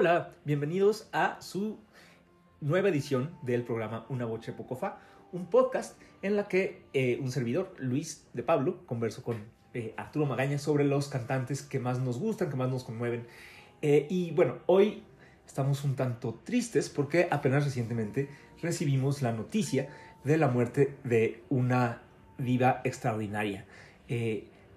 [0.00, 1.78] Hola, bienvenidos a su
[2.62, 4.96] nueva edición del programa Una Boche Pocofa,
[5.30, 10.24] un podcast en la que eh, un servidor, Luis de Pablo, converso con eh, Arturo
[10.24, 13.26] Magaña sobre los cantantes que más nos gustan, que más nos conmueven.
[13.82, 15.02] Eh, y bueno, hoy
[15.46, 18.30] estamos un tanto tristes porque apenas recientemente
[18.62, 19.90] recibimos la noticia
[20.24, 22.00] de la muerte de una
[22.38, 23.66] diva extraordinaria.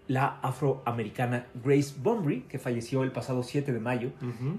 [0.08, 4.12] La afroamericana Grace Bunbury, que falleció el pasado 7 de mayo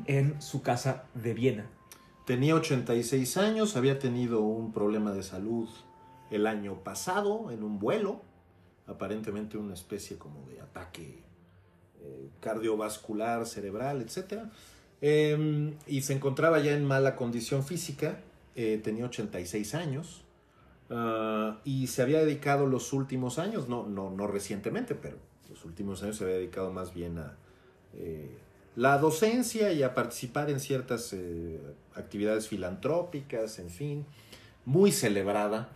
[0.06, 1.66] en su casa de Viena.
[2.26, 5.68] Tenía 86 años, había tenido un problema de salud
[6.30, 8.22] el año pasado en un vuelo,
[8.86, 11.22] aparentemente una especie como de ataque
[12.00, 14.44] eh, cardiovascular, cerebral, etc.
[15.02, 18.20] Eh, y se encontraba ya en mala condición física,
[18.54, 20.24] eh, tenía 86 años.
[20.90, 25.16] ah, y se había dedicado los últimos años, no, no, no recientemente, pero
[25.54, 27.36] los últimos años se había dedicado más bien a
[27.94, 28.36] eh,
[28.74, 31.60] la docencia y a participar en ciertas eh,
[31.94, 34.04] actividades filantrópicas, en fin,
[34.64, 35.68] muy celebrada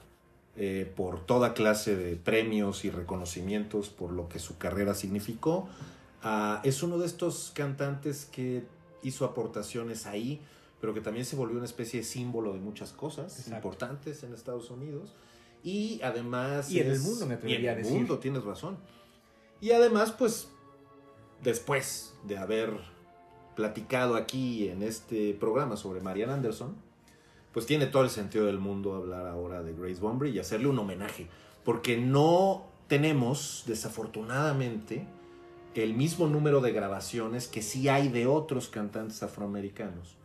[0.56, 5.68] eh, por toda clase de premios y reconocimientos por lo que su carrera significó.
[6.22, 8.64] Ah, es uno de estos cantantes que
[9.04, 10.40] hizo aportaciones ahí,
[10.80, 13.54] pero que también se volvió una especie de símbolo de muchas cosas Exacto.
[13.54, 15.14] importantes en Estados Unidos.
[15.62, 16.68] Y además...
[16.72, 17.96] Y en el es- mundo, me atrevería y en a el decir.
[17.96, 18.76] mundo, tienes razón.
[19.60, 20.48] Y además, pues,
[21.42, 22.72] después de haber
[23.56, 26.76] platicado aquí en este programa sobre Marian Anderson,
[27.52, 30.78] pues tiene todo el sentido del mundo hablar ahora de Grace Bunbury y hacerle un
[30.78, 31.26] homenaje,
[31.64, 35.06] porque no tenemos, desafortunadamente,
[35.74, 40.16] el mismo número de grabaciones que sí hay de otros cantantes afroamericanos,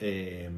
[0.00, 0.50] eh,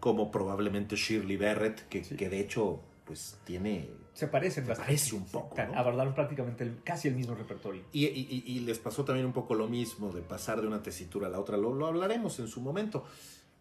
[0.00, 2.16] como probablemente Shirley Barrett, que, Sí.
[2.16, 4.92] que de hecho, pues tiene Se parecen Se bastante.
[4.92, 5.74] parece un poco, ¿no?
[5.78, 7.82] Abordaron prácticamente el- casi el mismo repertorio.
[7.92, 10.82] Y, y- y- y les pasó también un poco lo mismo de pasar de una
[10.82, 11.56] tesitura a la otra.
[11.56, 13.04] Lo, lo hablaremos en su momento.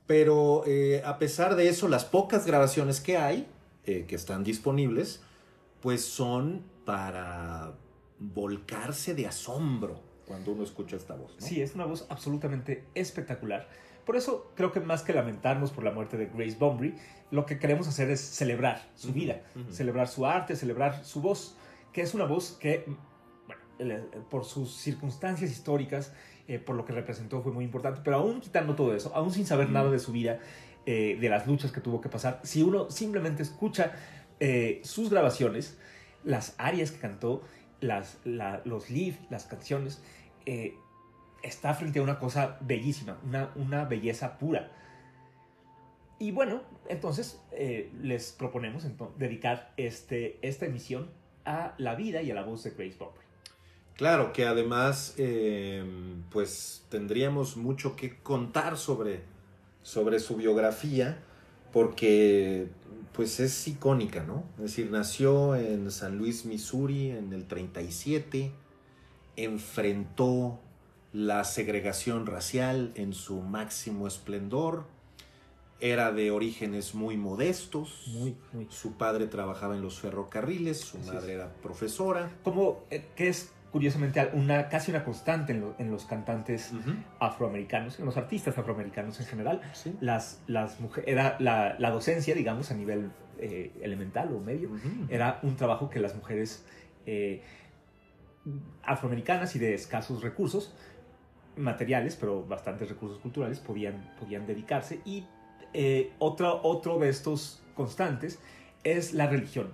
[0.08, 3.48] Pero eh, a pesar de eso, las pocas grabaciones que hay,
[3.86, 5.22] eh, que están disponibles,
[5.80, 7.74] pues son para
[8.20, 11.36] volcarse de asombro cuando uno escucha esta voz.
[11.40, 11.46] ¿no?
[11.48, 13.68] Sí, es una voz absolutamente espectacular.
[14.12, 16.96] Por eso creo que más que lamentarnos por la muerte de Grace Bunbury,
[17.32, 19.72] lo que queremos hacer es celebrar su Ujú, vida, ujú.
[19.72, 21.56] celebrar su arte, celebrar su voz,
[21.94, 22.84] que es una voz que,
[23.48, 26.12] bueno, el- por sus circunstancias históricas,
[26.50, 29.46] eh, por lo que representó, fue muy importante, pero aún quitando todo eso, aún sin
[29.46, 29.74] saber Mm.
[29.76, 30.40] nada de su vida,
[30.86, 33.94] eh, de las luchas que tuvo que pasar, si uno simplemente escucha
[34.42, 35.78] eh, sus grabaciones,
[36.26, 37.44] las arias que cantó,
[37.80, 40.02] las, la- los lead, las canciones,
[40.46, 40.76] eh,
[41.44, 44.72] está frente a una cosa bellísima, una, una belleza pura.
[46.20, 48.86] Y bueno, entonces eh, les proponemos
[49.18, 51.10] dedicar este, esta emisión
[51.46, 53.26] a la vida y a la voz de Grace Bunbury.
[53.96, 55.84] Claro que además, eh,
[56.30, 59.22] pues tendríamos mucho que contar sobre,
[59.84, 61.20] sobre su biografía,
[61.72, 62.68] porque
[63.14, 64.44] pues es icónica, ¿no?
[64.58, 68.52] Es decir, nació en San Luis, Missouri, en el 37,
[69.36, 70.60] enfrentó
[71.14, 74.86] la segregación racial en su máximo esplendor,
[75.80, 78.68] era de orígenes muy modestos, Muy, muy.
[78.70, 81.40] su padre trabajaba en los ferrocarriles, su Así madre es.
[81.40, 82.30] era profesora.
[82.44, 86.72] Como eh, que es curiosamente una, casi una constante en, lo- en los cantantes
[87.20, 89.96] afroamericanos, en los artistas afroamericanos en general, Sí.
[90.02, 94.70] las, las mujeres, era la, la docencia, digamos, a nivel eh, elemental o medio,
[95.10, 96.64] era un trabajo que las mujeres
[97.08, 97.42] eh,
[98.84, 100.74] afroamericanas y de escasos recursos
[101.56, 105.02] materiales, pero bastantes recursos culturales, podían, podían dedicarse.
[105.06, 105.26] Y
[105.74, 108.40] eh, otro, otro de estos constantes
[108.84, 109.74] es la religión,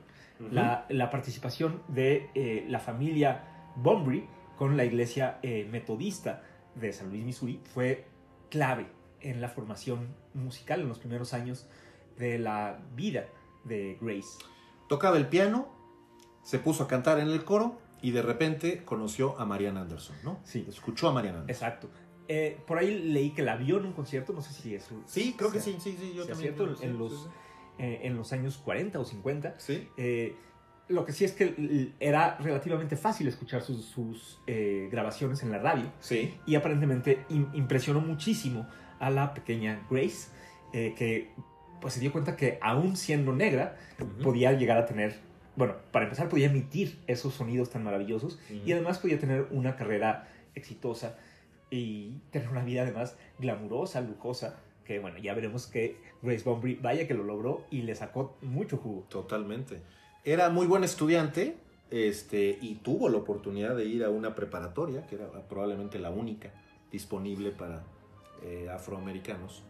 [0.52, 3.44] la, la participación de eh, la familia
[3.76, 4.28] Bunbury
[4.58, 6.44] con la iglesia eh, metodista
[6.76, 8.06] de San Luis, Missouri, fue
[8.50, 8.88] clave
[9.22, 11.68] en la formación musical en los primeros años
[12.18, 13.26] de la vida
[13.64, 14.38] de Grace.
[14.88, 15.68] Tocaba el piano,
[16.44, 20.40] se puso a cantar en el coro y de repente conoció a Marian Anderson, ¿no?
[20.44, 20.66] Sí.
[20.68, 21.50] Escuchó a Marian Anderson.
[21.70, 21.90] Exacto.
[22.30, 25.36] Eh, por ahí leí que la vio en un concierto, no sé si es Sí,
[25.38, 26.56] creo que sí, sí, sí, yo también.
[26.56, 27.30] cierto, en, sí, los, sí.
[27.80, 29.56] eh, en los años 40 o 50.
[29.60, 29.88] Sí.
[29.98, 30.36] Eh,
[30.90, 35.92] lo que sí es que era relativamente fácil escuchar sus, sus, grabaciones en la radio
[36.00, 36.34] Sí.
[36.46, 38.68] y aparentemente im- impresionó muchísimo
[39.00, 40.30] a la pequeña Grace,
[40.72, 41.32] que
[41.82, 43.78] pues se dio cuenta que aún siendo negra
[44.24, 45.20] podía llegar a tener,
[45.58, 50.30] bueno, para empezar podía emitir esos sonidos tan maravillosos y además podía tener una carrera
[50.56, 51.18] exitosa
[51.70, 57.08] y tener una vida además glamurosa, lujosa, que bueno, ya veremos que Grace Bunbury, vaya
[57.08, 59.06] que lo logró y le sacó mucho jugo.
[59.10, 59.82] Totalmente.
[60.24, 61.58] Era muy buen estudiante
[61.90, 66.52] este, y tuvo la oportunidad de ir a una preparatoria, que era probablemente la única
[66.92, 67.84] disponible para
[68.44, 69.64] eh, afroamericanos,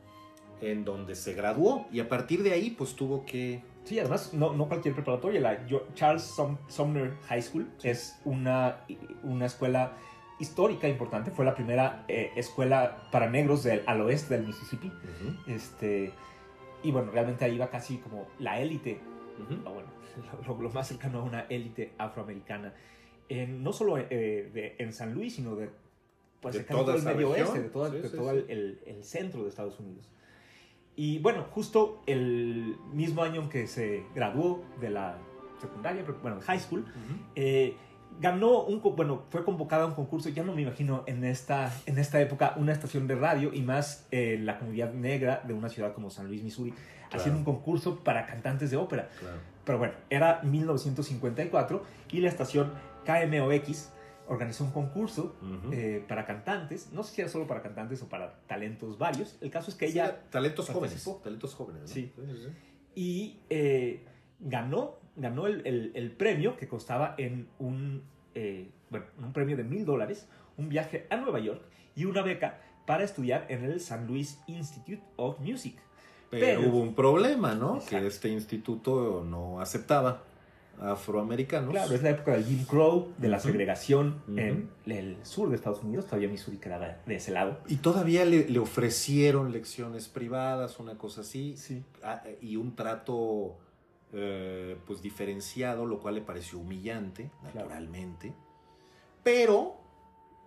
[0.62, 3.62] en donde se graduó y a partir de ahí pues tuvo que...
[3.88, 8.82] Sí, además no, no cualquier preparatoria, la Charles Sum- Sumner High School es una,
[9.24, 9.94] una escuela
[10.40, 14.92] histórica importante, fue la primera eh, escuela para negros del, al oeste del Mississippi.
[15.48, 16.12] Este,
[16.84, 19.00] y bueno, realmente ahí va casi como la élite,
[19.64, 19.88] bueno,
[20.48, 22.74] lo, lo más cercano a una élite afroamericana,
[23.48, 24.06] no solo eh,
[24.54, 25.70] de- en San Luis, sino de,
[26.42, 27.48] pues, De todo el medio región.
[27.48, 30.10] oeste, de, toda- Sí, de sí, todo el- el centro de Estados Unidos.
[30.98, 35.20] Y bueno, justo el mismo año en que se graduó de la
[35.62, 36.86] secundaria, bueno, high school,
[37.36, 37.76] eh,
[38.20, 42.00] ganó un, bueno, fue convocada a un concurso, ya no me imagino en esta, en
[42.00, 45.94] esta época, una estación de radio y más eh, la comunidad negra de una ciudad
[45.94, 46.74] como San Luis, Missouri,
[47.12, 49.10] haciendo un concurso para cantantes de ópera.
[49.20, 49.38] Claro.
[49.66, 52.72] Pero bueno, era 1954 y la estación
[53.06, 53.92] KMOX
[54.28, 55.36] organizó un concurso
[55.72, 59.50] eh, para cantantes, no sé si era solo para cantantes o para talentos varios, el
[59.50, 61.10] caso es que Sí, ella talentos jóvenes.
[61.24, 61.88] Talentos jóvenes, ¿no?
[61.88, 62.12] Sí.
[62.16, 62.48] sí.
[62.96, 64.06] y eh,
[64.40, 68.04] ganó, ganó el, el- el premio que costaba en un,
[68.36, 70.28] eh, bueno, un premio de mil dólares,
[70.58, 71.62] un viaje a Nueva York
[71.96, 75.78] y una beca para estudiar en el San Luis Institute of Music.
[76.30, 77.76] Pero, Pero- hubo un problema, ¿no?
[77.76, 77.98] Exacto.
[78.00, 80.24] Que este instituto no aceptaba
[80.80, 81.72] afroamericanos.
[81.72, 85.84] Claro, es la época del Jim Crow, de la segregación en el sur de Estados
[85.84, 87.60] Unidos, todavía Missouri quedaba de ese lado.
[87.68, 91.84] Y todavía le, le ofrecieron lecciones privadas, una cosa así, Sí.
[92.42, 93.58] y un trato
[94.14, 97.56] eh, pues diferenciado, lo cual le pareció humillante, Claro.
[97.68, 98.34] naturalmente.
[99.24, 99.76] Pero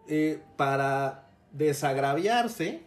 [0.09, 2.83] eh, para desagraviarse,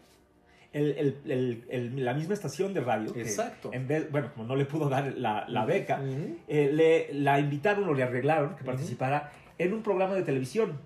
[0.74, 3.26] El- el- el- el- la misma estación de radio, que
[3.72, 6.02] en vez, bueno, como no le pudo dar la, la beca,
[6.48, 10.80] eh, le, la invitaron o le arreglaron que participara en un programa de televisión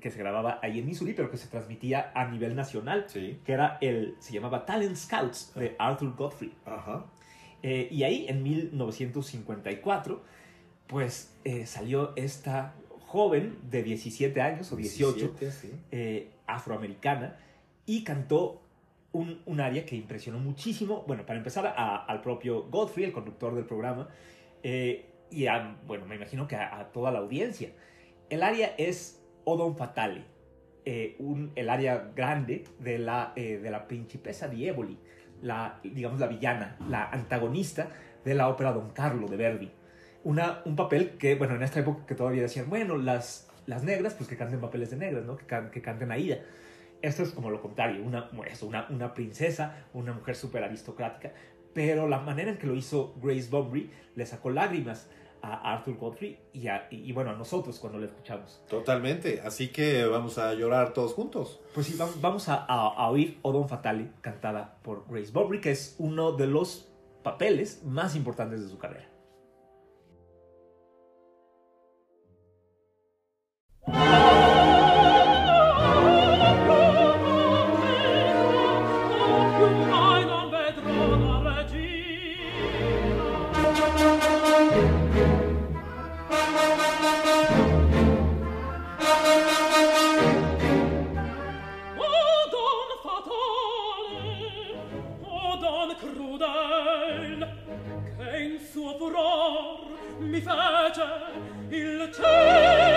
[0.00, 3.38] que se grababa ahí en Missouri, pero que se transmitía a nivel nacional, Sí.
[3.44, 6.54] que era el, se llamaba Talent Scouts de Arthur Godfrey.
[6.64, 7.04] Ajá.
[7.62, 10.22] Eh, y ahí, en 1954,
[10.86, 15.72] pues eh, salió esta joven de 17 años o 18, 17, sí.
[15.90, 17.36] eh, afroamericana,
[17.84, 18.62] y cantó
[19.18, 23.64] un, área que impresionó muchísimo, bueno, para empezar a- al propio Godfrey, el conductor del
[23.64, 24.08] programa,
[24.62, 25.46] eh, y
[25.86, 27.70] bueno, me imagino que a, toda la audiencia.
[28.30, 30.22] El área es Odon Fatale,
[30.84, 34.98] eh, un, el área grande de la, eh, de la principesa di Eboli,
[35.42, 37.90] la, digamos, la villana, la antagonista
[38.24, 39.70] de la ópera Don Carlo de Verdi.
[40.24, 44.14] Una, un papel que, bueno, en esta época que todavía decían, bueno, las, las negras,
[44.14, 45.36] pues que canten papeles de negras, ¿no?
[45.36, 46.38] Que, can- que canten Aida.
[47.02, 51.32] Esto es como lo contrario, una, eso, una, una princesa, una mujer súper aristocrática,
[51.72, 55.08] pero la manera en que lo hizo Grace Bunbury le sacó lágrimas
[55.40, 58.60] a Arthur Godfrey y, a- y, bueno, a nosotros cuando lo escuchamos.
[58.68, 59.40] Totalmente.
[59.44, 61.60] Así que vamos a llorar todos juntos.
[61.74, 65.70] Pues sí, vamos, vamos a, a- a oír Odon Fatale cantada por Grace Bunbury, que
[65.70, 66.88] es uno de los
[67.22, 69.08] papeles más importantes de su carrera.
[101.78, 102.87] il tempo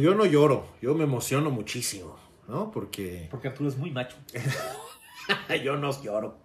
[0.00, 2.16] yo no lloro, yo me emociono muchísimo,
[2.48, 2.70] ¿no?
[2.70, 4.16] Porque Porque Arturo es muy macho.
[5.64, 6.36] yo no lloro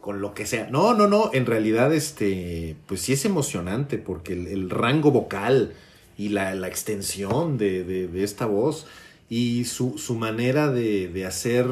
[0.00, 0.68] con lo que sea.
[0.70, 5.74] No, no, no, en realidad, este, pues sí es emocionante porque el, el rango vocal
[6.16, 8.86] y la, la extensión de, de- de esta voz
[9.28, 11.66] y su, su manera de, de hacer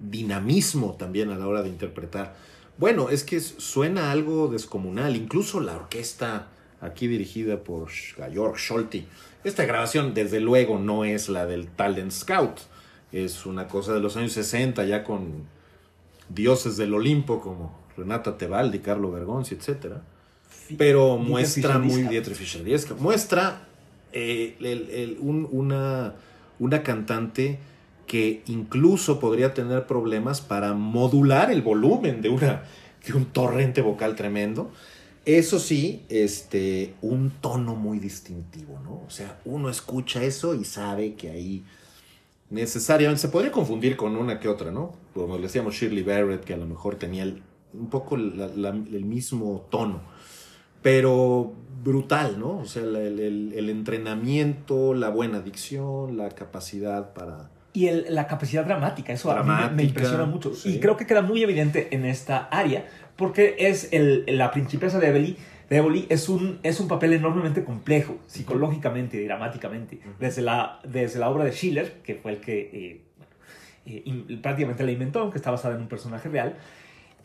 [0.00, 2.34] dinamismo también a la hora de interpretar.
[2.78, 6.48] Bueno, es que suena algo descomunal, incluso la orquesta
[6.80, 9.06] aquí dirigida por Georg Scholti.
[9.44, 12.58] Esta grabación, desde luego, no es la del Talent Scout.
[13.12, 15.44] Es una cosa de los años 60, ya con
[16.28, 19.94] dioses del Olimpo como Renata Tebaldi, Carlo Bergonzi, etc.
[20.78, 22.10] Pero muestra muy Dieskau.
[22.10, 22.96] Dieter Fischer Dieskau.
[22.98, 23.66] Muestra
[24.12, 26.14] eh, el- el- un- una,
[26.58, 27.58] una cantante
[28.06, 32.62] que incluso podría tener problemas para modular el volumen de, una,
[33.06, 34.70] de un torrente vocal tremendo.
[35.38, 39.02] Eso sí, este, un tono muy distintivo, ¿no?
[39.06, 41.64] O sea, uno escucha eso y sabe que ahí
[42.50, 44.94] necesariamente se podría confundir con una que otra, ¿no?
[45.14, 47.42] Como le decíamos Shirley Barrett, que a lo mejor tenía el-
[47.74, 50.00] un poco la- la- el mismo tono,
[50.82, 51.52] pero
[51.84, 52.58] brutal, ¿no?
[52.58, 57.50] O sea, el, el- el entrenamiento, la buena dicción, la capacidad para...
[57.72, 60.54] Y el- la capacidad dramática, eso a mí me- impresiona mucho.
[60.54, 60.74] sí.
[60.76, 62.88] Y creo que queda muy evidente en esta área,
[63.20, 65.36] porque es el, la principesa de Eboli.
[65.68, 70.00] De Eboli es un, es un papel enormemente complejo, psicológicamente y dramáticamente.
[70.18, 73.00] Desde la, desde la obra de Schiller, que fue el que eh,
[73.84, 76.56] eh, prácticamente la inventó, aunque está basada en un personaje real.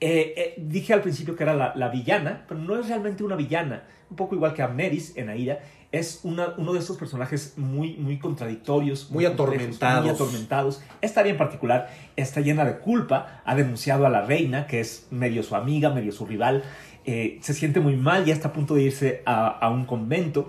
[0.02, 3.38] Eh, eh, dije al principio que era la, la villana, pero no es realmente una
[3.38, 3.84] villana.
[4.10, 5.60] Un poco igual que Amneris en Aida,
[6.00, 10.04] es una, uno de estos personajes muy, muy contradictorios, Muy atormentados.
[10.04, 10.82] muy atormentados.
[11.02, 13.42] Esta área en particular está llena de culpa.
[13.46, 16.64] Ha denunciado a la reina, que es medio su amiga, medio su rival.
[17.06, 20.48] Eh, se siente muy mal, ya está a punto de irse a, a un convento.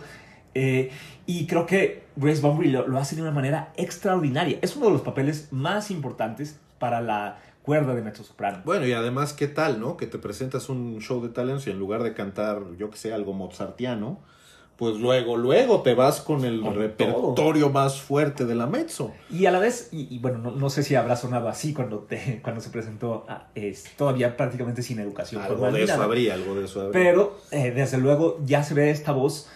[0.54, 0.90] Eh,
[1.26, 4.58] y creo que Grace Bunbury lo, lo hace de una manera extraordinaria.
[4.62, 8.62] Es uno de los papeles más importantes para la cuerda de mezzosoprano.
[8.64, 9.96] Bueno, y además, ¿qué tal, no?
[9.96, 13.12] Que te presentas un show de talentos y en lugar de cantar, yo que sé,
[13.12, 14.20] algo mozartiano,
[14.76, 19.12] pues luego, luego te vas con el Con repertorio más fuerte de la mezzo.
[19.30, 22.00] Y a la vez, y, y bueno, no, no sé si habrá sonado así cuando,
[22.00, 25.40] te, cuando se presentó, a- es, todavía prácticamente sin educación.
[25.40, 26.04] Algo formal de eso nada.
[26.04, 26.92] habría, algo de eso habría.
[26.92, 29.48] Pero eh, desde luego ya se ve esta voz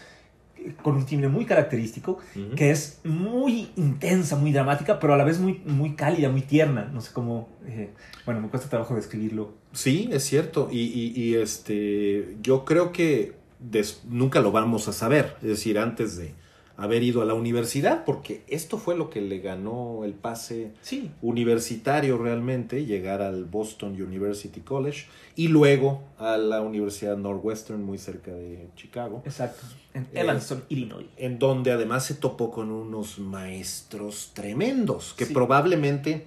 [0.56, 2.18] eh, con un timbre muy característico,
[2.56, 6.86] que es muy intensa, muy dramática, pero a la vez muy, muy cálida, muy tierna.
[6.92, 7.90] No sé cómo, eh,
[8.24, 9.52] bueno, me cuesta trabajo describirlo.
[9.72, 10.68] Sí, es cierto.
[10.72, 15.36] Y, y- y, este, yo creo que des- nunca lo vamos a saber.
[15.42, 16.32] Es decir, antes de
[16.76, 21.10] haber ido a la universidad, porque esto fue lo que le ganó el pase Sí,
[21.20, 25.04] universitario realmente, llegar al Boston University College
[25.36, 29.60] y luego a la Universidad Northwestern, muy cerca de Chicago, exacto.
[29.92, 31.06] En Eh, Evanston, Illinois.
[31.18, 35.34] en donde además se topó con unos maestros tremendos, que Sí.
[35.34, 36.24] probablemente,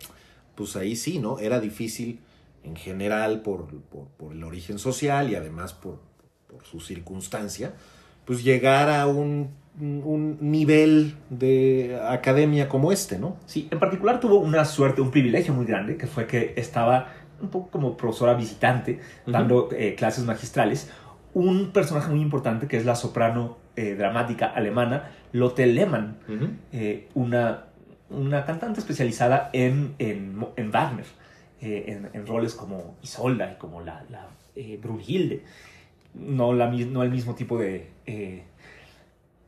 [0.54, 1.40] pues ahí sí, ¿no?
[1.40, 2.20] Era difícil
[2.63, 5.98] en general por, por, por el origen social y además por,
[6.54, 7.74] por su circunstancia,
[8.26, 13.38] pues llegar a un, un nivel de academia como este, ¿no?
[13.46, 17.08] Sí, en particular tuvo una suerte, un privilegio muy grande, que fue que estaba
[17.42, 20.89] un poco como profesora visitante, dando eh, clases magistrales,
[21.34, 26.18] un personaje muy importante que es la soprano eh, dramática alemana, Lotte Lehmann,
[26.72, 27.66] eh, una,
[28.10, 31.06] una cantante especializada en, en, en Wagner,
[31.60, 34.28] en, en roles como Isolda y como la, la
[34.82, 35.44] Brunhilde.
[36.13, 38.43] No, la, no el mismo tipo de, eh,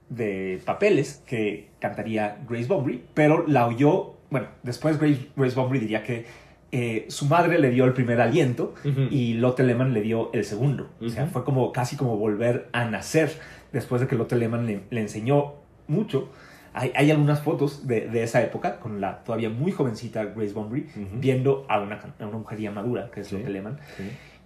[0.10, 6.04] de papeles que cantaría Grace Bunbury, pero la oyó, bueno, después Grace, Grace Bunbury diría
[6.04, 6.26] que
[6.72, 8.74] eh, su madre le dio el primer aliento
[9.10, 10.90] y Lotte Lehmann le dio el segundo.
[11.02, 13.32] O sea, fue como casi como volver a nacer
[13.72, 15.54] después de que Lotte Lehmann le, le enseñó
[15.88, 16.30] mucho.
[16.74, 20.88] Hay, hay algunas fotos de, de esa época con la todavía muy jovencita Grace Bunbury
[21.14, 23.38] viendo a una, a una mujer ya madura, que es Sí.
[23.38, 23.80] Lotte Lehmann.
[23.96, 24.04] Sí.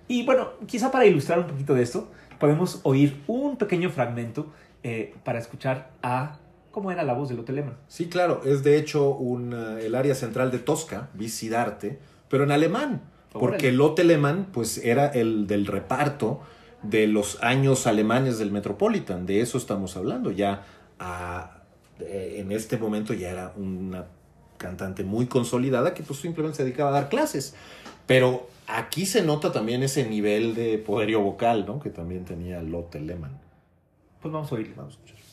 [0.09, 4.47] Y bueno, quizá para ilustrar un poquito de esto, podemos oír un pequeño fragmento
[4.83, 6.37] eh, para escuchar a
[6.71, 7.77] cómo era la voz de Lotte Lehmann.
[7.87, 12.51] Sí, claro, es de hecho un, eh, el área central de Tosca, Visidarte, pero en
[12.51, 13.71] alemán, porque Órale.
[13.73, 16.41] Lotte Lehmann pues era el del reparto
[16.81, 20.63] de los años alemanes del Metropolitan, de eso estamos hablando, ya
[20.97, 21.57] a-
[21.99, 24.05] eh, en este momento ya era una
[24.57, 27.53] cantante muy consolidada que pues simplemente se dedicaba a dar clases,
[28.07, 31.79] pero aquí se nota también ese nivel de poderío vocal, ¿no?
[31.79, 33.39] Que también tenía Lotte Lehmann.
[34.21, 34.75] Pues vamos a oírlo.
[34.75, 35.28] Vamos a escuchar.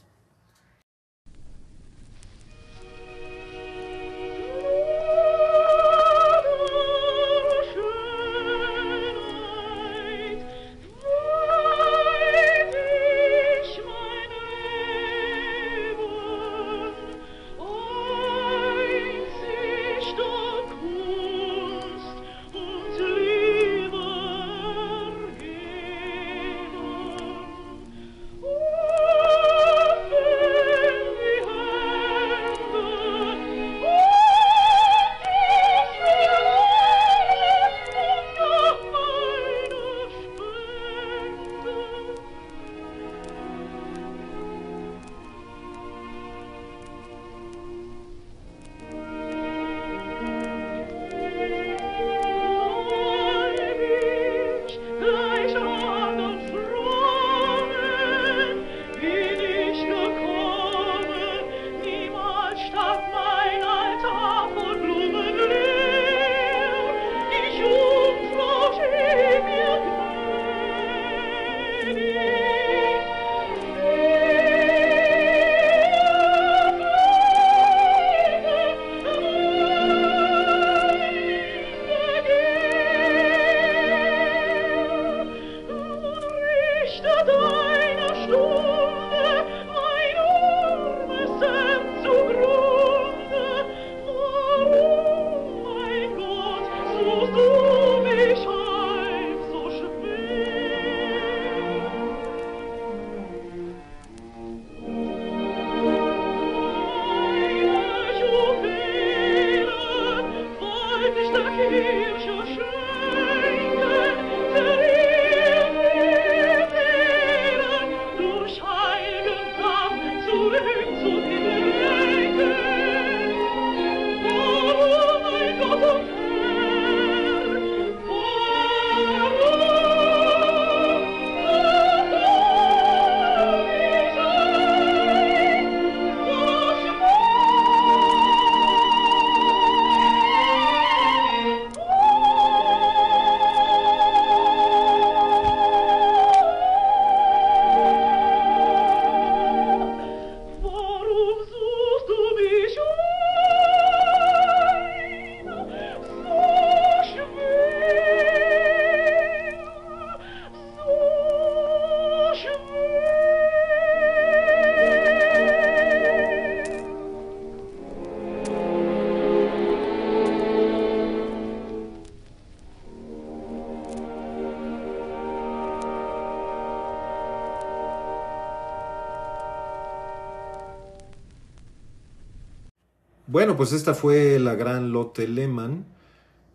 [183.57, 185.87] Pues esta fue la gran Lotte Lehmann,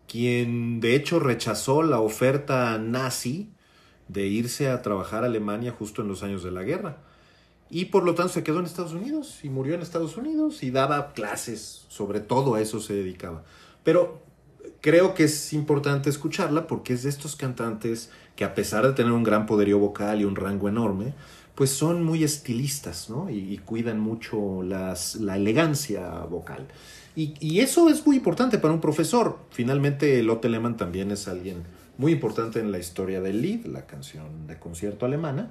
[0.06, 3.50] quien de hecho rechazó la oferta nazi
[4.08, 6.98] de irse a trabajar a Alemania justo en los años de la guerra.
[7.70, 10.70] Y por lo tanto se quedó en Estados Unidos y murió en Estados Unidos y
[10.70, 13.42] daba clases, sobre todo a eso se dedicaba.
[13.82, 14.20] Pero
[14.80, 19.12] creo que es importante escucharla porque es de estos cantantes que a pesar de tener
[19.12, 21.14] un gran poderío vocal y un rango enorme,
[21.54, 23.28] pues son muy estilistas, ¿no?
[23.30, 26.66] Y, cuidan mucho la elegancia vocal.
[27.14, 29.38] Y, eso es muy importante para un profesor.
[29.50, 31.62] Finalmente, Lotte Lehmann también es alguien
[31.98, 35.50] muy importante en la historia del Lied, la canción de concierto alemana.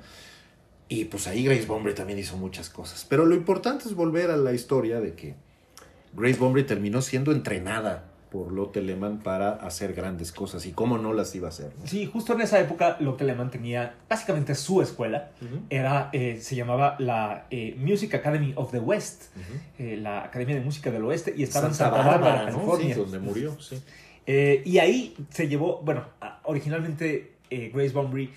[0.90, 3.06] Y pues ahí Grace Bombury también hizo muchas cosas.
[3.08, 5.36] Pero lo importante es volver a la historia de que
[6.14, 10.66] Grace Bombury terminó siendo entrenada por Lotte Lehmann para hacer grandes cosas.
[10.66, 11.74] Y cómo no las iba a hacer.
[11.78, 11.86] ¿no?
[11.86, 15.32] Sí, justo en esa época Lotte Lehmann tenía básicamente su escuela.
[15.70, 19.36] Era, eh, se llamaba la eh, Music Academy of the West,
[19.78, 22.52] eh, la Academia de Música del Oeste, y estaba Santa en Santa Bárbara, ¿no?
[22.54, 22.96] California.
[22.96, 23.84] Sí, donde murió, sí.
[24.64, 26.06] Y ahí se llevó, bueno,
[26.44, 28.32] originalmente Grace Bunbury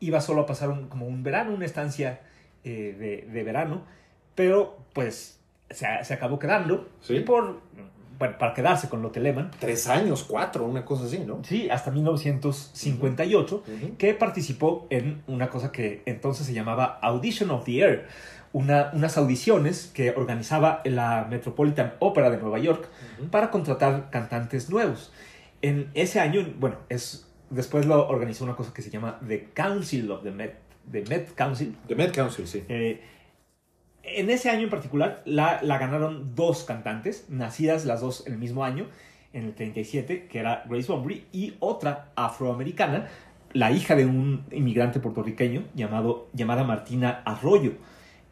[0.00, 2.20] iba solo a pasar un- como un verano, una estancia
[2.64, 3.82] de, de verano,
[4.34, 7.20] pero pues se, se acabó quedando Sí.
[7.20, 7.60] por,
[8.18, 9.50] bueno, para quedarse con Lotte Lehmann.
[9.60, 11.40] Tres años, cuatro, una cosa así, ¿no?
[11.44, 13.96] Sí, hasta 1958 Ujú.
[13.96, 18.08] que participó en una cosa que entonces se llamaba Audition of the Air,
[18.52, 23.28] una, unas audiciones que organizaba la Metropolitan Opera de Nueva York Ujú.
[23.30, 25.12] para contratar cantantes nuevos.
[25.62, 30.10] En ese año, bueno, es, después lo organizó una cosa que se llama The Council
[30.10, 30.54] of the Met,
[30.90, 31.76] the Met Council.
[31.86, 32.64] The Met Council, sí.
[32.68, 33.00] Eh,
[34.16, 38.86] en ese año en particular la, ganaron dos cantantes, nacidas las dos el mismo año,
[39.32, 43.08] en el 37, que era Grace Bunbury, y otra afroamericana,
[43.52, 47.72] la hija de un inmigrante puertorriqueño llamado, llamada Martina Arroyo,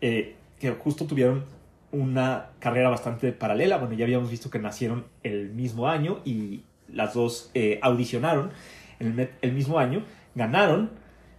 [0.00, 1.44] eh, que justo tuvieron
[1.92, 3.78] una carrera bastante paralela.
[3.78, 8.50] Bueno, ya habíamos visto que nacieron el mismo año y las dos eh, audicionaron
[8.98, 10.90] en el, el mismo año, ganaron.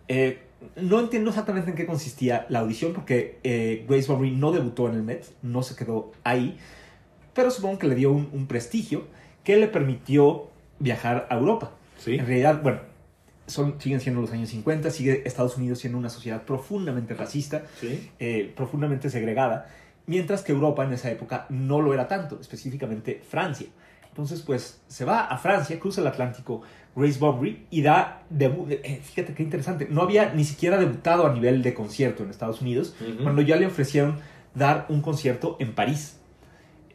[0.07, 4.87] Eh, no entiendo exactamente en qué consistía la audición porque eh, Grace Bunbury no debutó
[4.89, 6.57] en el Met, no se quedó ahí,
[7.33, 9.05] pero supongo que le dio un, un prestigio
[9.43, 11.71] que le permitió viajar a Europa.
[11.97, 12.15] Sí.
[12.15, 12.79] En realidad, bueno,
[13.45, 18.09] son, siguen siendo los años 50, sigue Estados Unidos siendo una sociedad profundamente racista, Sí.
[18.19, 19.69] eh, profundamente segregada,
[20.05, 23.67] mientras que Europa en esa época no lo era tanto, específicamente Francia.
[24.17, 26.63] Entonces, pues se va a Francia, cruza el Atlántico
[26.95, 28.71] Grace Bunbury y da debut.
[28.71, 32.59] eh, fíjate qué interesante, no había ni siquiera debutado a nivel de concierto en Estados
[32.61, 34.15] Unidos cuando ya le ofrecieron
[34.55, 36.17] dar un concierto en París.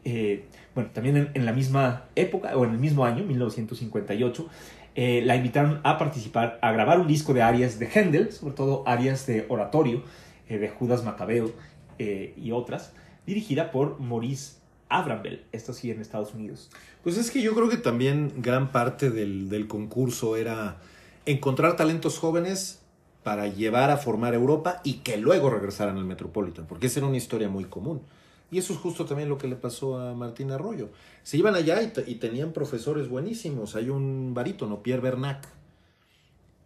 [0.05, 4.49] Eh, bueno, también en, en la misma época, o en el mismo año, 1958,
[4.97, 8.83] eh, la invitaron a participar, a grabar un disco de arias de Händel, sobre todo
[8.85, 10.03] arias de oratorio,
[10.49, 11.53] de Judas Macabeo
[11.99, 12.93] y otras,
[13.27, 14.62] dirigida por Maurice
[14.99, 16.71] Abrambel, esto sí en Estados Unidos.
[17.03, 20.79] Pues es que yo creo que también gran parte del, del concurso era
[21.27, 22.81] encontrar talentos jóvenes
[23.23, 27.17] para llevar a formar Europa y que luego regresaran al Metropolitan, porque esa era una
[27.17, 28.03] historia muy común.
[28.51, 30.91] Y eso es justo también lo que le pasó a Martín Arroyo.
[31.23, 33.77] Se iban allá y, y tenían profesores buenísimos.
[33.77, 35.49] Hay un barítono, Pierre Bernac,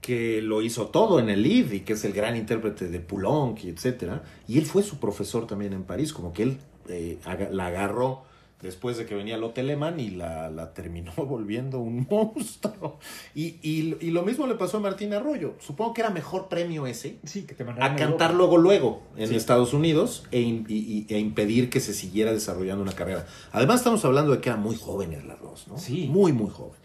[0.01, 3.65] que lo hizo todo en el Liv y que es el gran intérprete de Poulenc
[3.65, 4.25] etcétera.
[4.49, 7.19] Y él fue su profesor también en París, como que él eh,
[7.51, 8.25] la agarró
[8.63, 12.99] después de que venía Lotte Lehmann y la, la terminó volviendo un monstruo.
[13.35, 15.55] Y, y- y lo mismo le pasó a Martín Arroyo.
[15.61, 19.37] Supongo que era mejor premio ese Sí, que te a cantar luego luego en Sí.
[19.37, 23.27] Estados Unidos e, y- e impedir que se siguiera desarrollando una carrera.
[23.53, 25.79] Además estamos hablando de que eran muy jóvenes las dos, ¿no?
[25.79, 26.09] Sí.
[26.11, 26.81] Muy, muy jóvenes.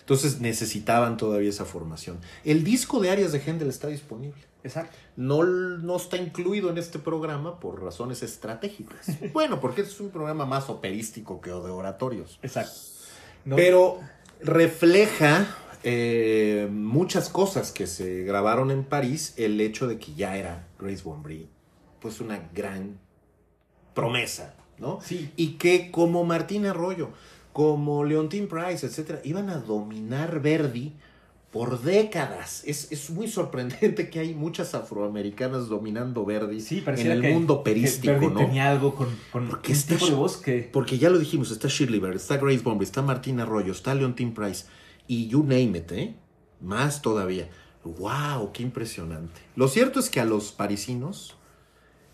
[0.00, 2.18] Entonces necesitaban todavía esa formación.
[2.44, 4.40] El disco de Arias de Händel está disponible.
[4.64, 4.96] Exacto.
[5.16, 9.06] No, no está incluido en este programa por razones estratégicas.
[9.32, 12.38] Bueno, porque es un programa más operístico que de oratorios.
[12.42, 12.72] Exacto.
[13.44, 14.00] No- Pero
[14.40, 15.46] refleja
[15.84, 21.02] eh, muchas cosas que se grabaron en París, el hecho de que ya era Grace
[21.04, 21.48] Bunbury,
[22.00, 22.98] pues una gran
[23.94, 25.00] promesa, ¿no?
[25.02, 25.32] Sí.
[25.36, 27.10] Y que como Martín Arroyo,
[27.52, 30.94] como Leontine Price, etcétera, iban a dominar Verdi
[31.50, 32.62] por décadas.
[32.66, 37.62] Es, es muy sorprendente que hay muchas afroamericanas dominando Verdi Sí, en el que- mundo
[37.64, 38.34] que Verdi ¿no?
[38.38, 40.68] tenía algo con, con Porque un está tipo de sh- voz que...
[40.72, 44.32] Porque ya lo dijimos, está Shirley Bird, está Grace Bunbury, está Martín Arroyo, está Leontine
[44.32, 44.66] Price
[45.06, 46.14] y you name it, ¿eh?
[46.60, 47.48] Más todavía.
[47.84, 48.52] ¡Wow!
[48.52, 49.40] ¡Qué impresionante!
[49.56, 51.36] Lo cierto es que a los parisinos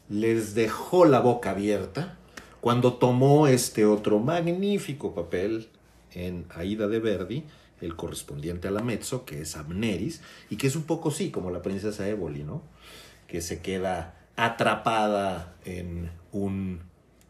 [0.09, 2.19] les dejó la boca abierta
[2.61, 5.69] cuando tomó este otro magnífico papel
[6.13, 7.45] en Aida de Verdi,
[7.85, 11.51] el correspondiente a la mezzo, que es Amneris, y que es un poco sí, como
[11.51, 12.63] la princesa Éboli, ¿no?
[13.27, 16.81] Que se queda atrapada en un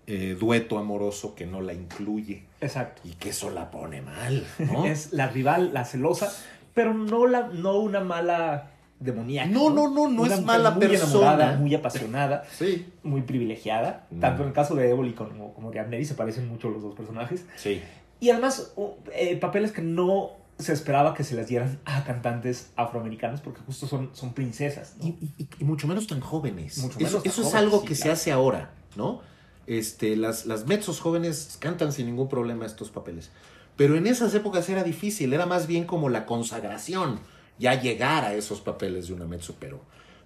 [0.06, 3.02] eh, dueto amoroso que no la incluye Exacto.
[3.04, 4.84] y que eso la pone mal, ¿no?
[4.86, 6.32] Es la rival, la celosa,
[6.74, 9.48] pero no, la, no una mala demoníaca.
[9.50, 11.10] No, no, no, no Una es mala muy persona.
[11.12, 14.06] enamorada, muy apasionada, Sí, muy privilegiada.
[14.10, 14.20] Mm.
[14.20, 16.94] Tanto en el caso de Eboli como, como de Amneris se parecen mucho los dos
[16.94, 17.44] personajes.
[17.56, 17.82] sí.
[18.20, 18.72] Y además,
[19.12, 23.86] eh, papeles que no se esperaba que se les dieran a cantantes afroamericanos porque justo
[23.86, 24.94] son, son princesas.
[24.98, 25.06] ¿no?
[25.06, 26.78] Y, y- y mucho menos tan jóvenes.
[26.78, 29.20] Mucho eso menos tan eso es algo sí, que se hace ahora, ¿no?
[29.66, 33.30] Este, las, las mezzos jóvenes cantan sin ningún problema estos papeles.
[33.76, 37.18] Pero en esas épocas era difícil, era más bien como la consagración,
[37.58, 39.80] ya llegar a esos papeles de una mezzo, pero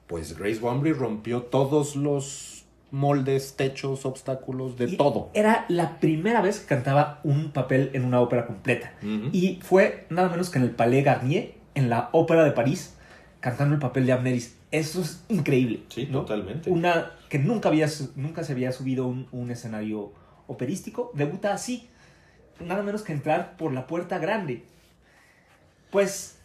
[0.07, 2.58] pues Grace Bunbury rompió todos los
[2.91, 5.31] moldes, techos, obstáculos, de Y todo.
[5.35, 8.93] Era la primera vez que cantaba un papel en una ópera completa.
[9.33, 12.97] Y fue nada menos que en el Palais Garnier, en la Ópera de París,
[13.41, 14.57] cantando el papel de Amneris.
[14.71, 15.83] Eso es increíble.
[15.89, 16.21] Sí, ¿no?
[16.21, 16.71] totalmente.
[16.71, 20.13] Una que nunca, había, nunca se había subido a un, un escenario
[20.47, 21.89] operístico, debuta así.
[22.61, 24.65] Nada menos que entrar por la puerta grande
[25.93, 26.39] Pues,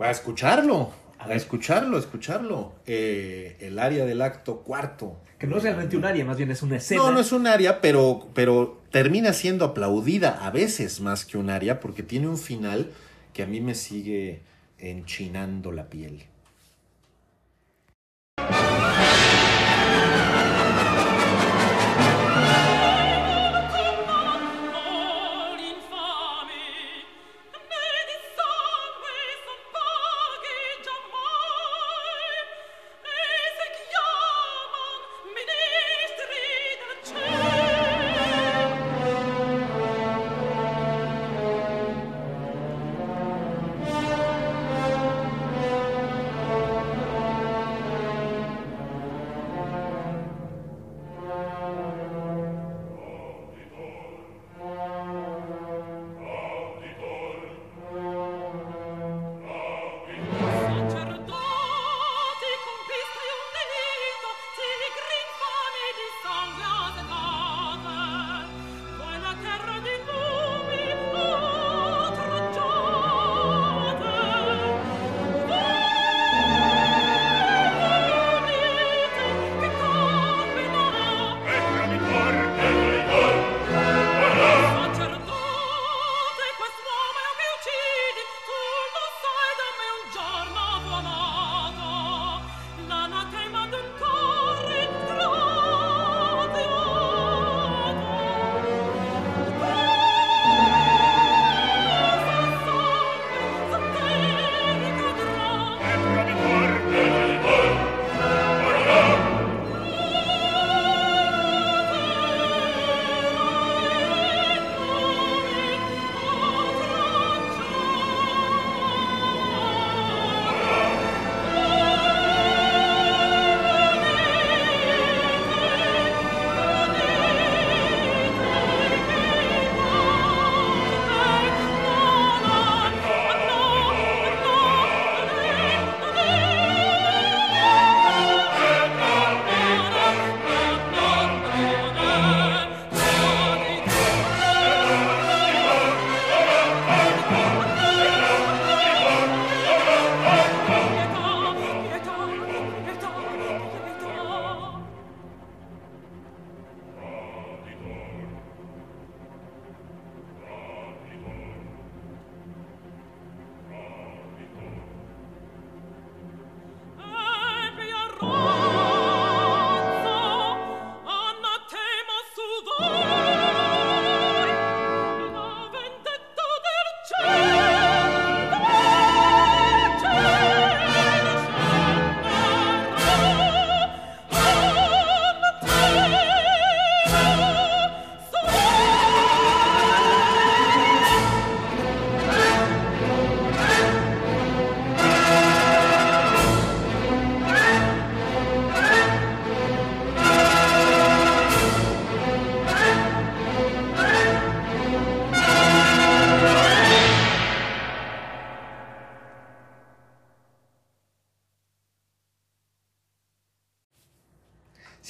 [0.00, 0.90] Va a escucharlo.
[1.28, 2.74] A escucharlo, escucharlo.
[2.86, 5.20] Eh, el área del acto cuarto.
[5.38, 7.02] que no es realmente un área, más bien es una escena.
[7.02, 11.50] No, no es un área, pero, pero termina siendo aplaudida a veces más que un
[11.50, 12.90] área porque tiene un final
[13.32, 14.42] que a mí me sigue
[14.78, 16.24] enchinando la piel.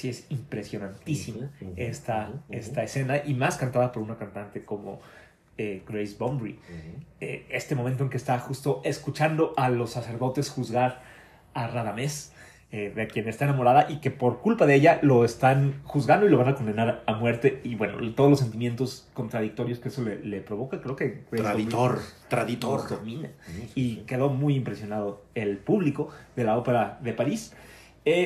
[0.05, 4.99] Sí, es impresionantísima esta, esta escena y más cantada por una cantante como
[5.57, 6.59] eh, Grace Bumbry.
[7.21, 11.01] Eh, este momento en que está justo escuchando a los sacerdotes juzgar
[11.53, 12.33] a Radamés,
[12.71, 16.29] eh, de quien está enamorada y que por culpa de ella lo están juzgando y
[16.29, 17.61] lo van a condenar a muerte.
[17.63, 22.01] Y bueno, todos los sentimientos contradictorios que eso le, le provoca, creo que Grace Traditor,
[22.27, 22.89] traditor.
[22.89, 23.29] domina
[23.75, 27.53] y quedó muy impresionado el público de la ópera de París.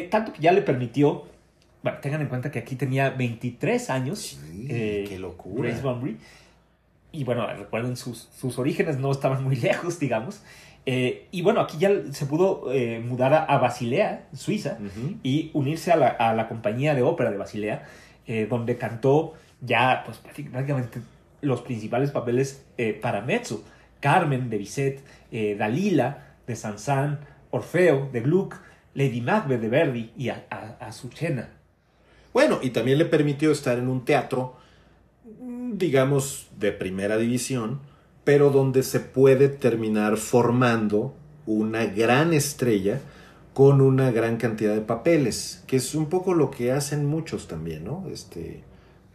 [0.10, 1.26] Tanto que ya le permitió,
[1.84, 4.20] bueno, tengan en cuenta que aquí tenía 23 años.
[4.20, 5.70] Sí, eh, qué locura.
[5.70, 6.18] Grace Bumbry.
[7.12, 10.42] Y bueno, recuerden, sus, sus orígenes no estaban muy lejos, digamos.
[10.86, 14.78] Eh, y bueno, aquí ya se pudo eh, mudar a, a Basilea, Suiza,
[15.24, 17.86] y unirse a la, a la compañía de ópera de Basilea,
[18.50, 21.00] donde cantó ya pues, práctic- prácticamente
[21.42, 22.66] los principales papeles
[23.02, 23.64] para mezzo.
[24.00, 25.04] Carmen de Bizet,
[25.58, 27.18] Dalila de Saint-Saëns,
[27.52, 28.56] Orfeo de Gluck,
[28.94, 31.50] Lady Macbeth de Verdi y a, a, Azucena.
[32.40, 34.56] Bueno, y también le permitió estar en un teatro,
[35.74, 37.82] digamos, de primera división,
[38.24, 41.14] pero donde se puede terminar formando
[41.46, 43.02] una gran estrella
[43.54, 47.84] con una gran cantidad de papeles, que es un poco lo que hacen muchos también,
[47.84, 48.06] ¿no?
[48.10, 48.64] Este,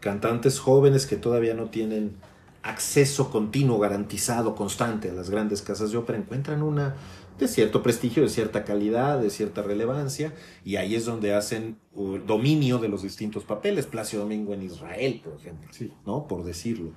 [0.00, 2.16] cantantes jóvenes que todavía no tienen
[2.62, 6.94] acceso continuo, garantizado, constante a las grandes casas de ópera, encuentran una
[7.38, 10.32] de cierto prestigio, de cierta calidad, de cierta relevancia,
[10.64, 13.86] y ahí es donde hacen uh, dominio de los distintos papeles.
[13.86, 15.92] Placio Domingo en Israel, por ejemplo, Sí.
[16.06, 16.26] ¿no?
[16.28, 16.92] Por decirlo.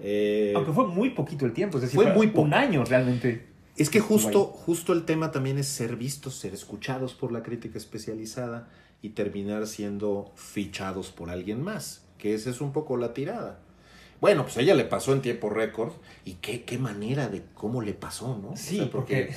[0.00, 3.46] Eh, Aunque fue muy poquito el tiempo, es decir, Fue muy un año realmente.
[3.76, 7.78] Es que justo, justo el tema también es ser vistos, ser escuchados por la crítica
[7.78, 8.68] especializada
[9.00, 13.60] y terminar siendo fichados por alguien más, que esa es un poco la tirada.
[14.22, 15.92] Bueno, pues a ella le pasó en tiempo récord
[16.24, 18.50] y qué, qué manera de cómo le pasó, ¿no?
[18.52, 19.30] O Sí, sea, porque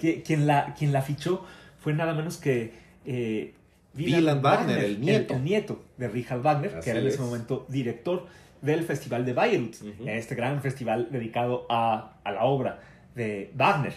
[0.00, 1.44] qui- quien la, quien la fichó
[1.80, 2.72] fue nada menos que
[3.04, 3.54] eh,
[3.98, 5.34] Wieland Wagner, el nieto.
[5.34, 7.20] El, nieto de Richard Wagner, Así que era en ese es.
[7.20, 8.26] momento director
[8.62, 9.74] del Festival de Bayreuth,
[10.06, 12.80] este gran festival dedicado a, a la obra
[13.16, 13.94] de Wagner.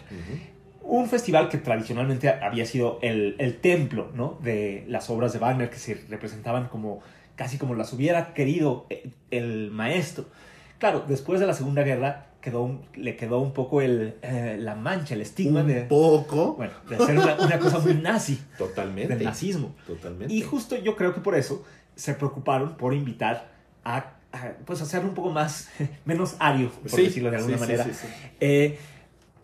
[0.82, 4.40] Un festival que tradicionalmente había sido el, el templo ¿no?
[4.42, 7.02] de las obras de Wagner, que se representaban como
[7.36, 10.26] casi como las hubiera querido el, el maestro.
[10.80, 14.76] Claro, después de la Segunda Guerra quedó un- le quedó un poco el, eh, la
[14.76, 16.54] mancha, el estigma Un de, poco.
[16.56, 19.16] bueno, de hacer una, una cosa muy nazi, Totalmente.
[19.16, 19.76] del nazismo.
[19.88, 20.34] Totalmente.
[20.34, 21.64] Y justo yo creo que por eso
[21.96, 23.50] se preocuparon por invitar
[23.86, 23.98] a,
[24.34, 25.70] a, pues hacerlo un poco más,
[26.06, 27.84] menos ario, por Sí, decirlo de alguna sí, sí, manera.
[27.86, 28.08] sí, sí.
[28.42, 28.78] Eh,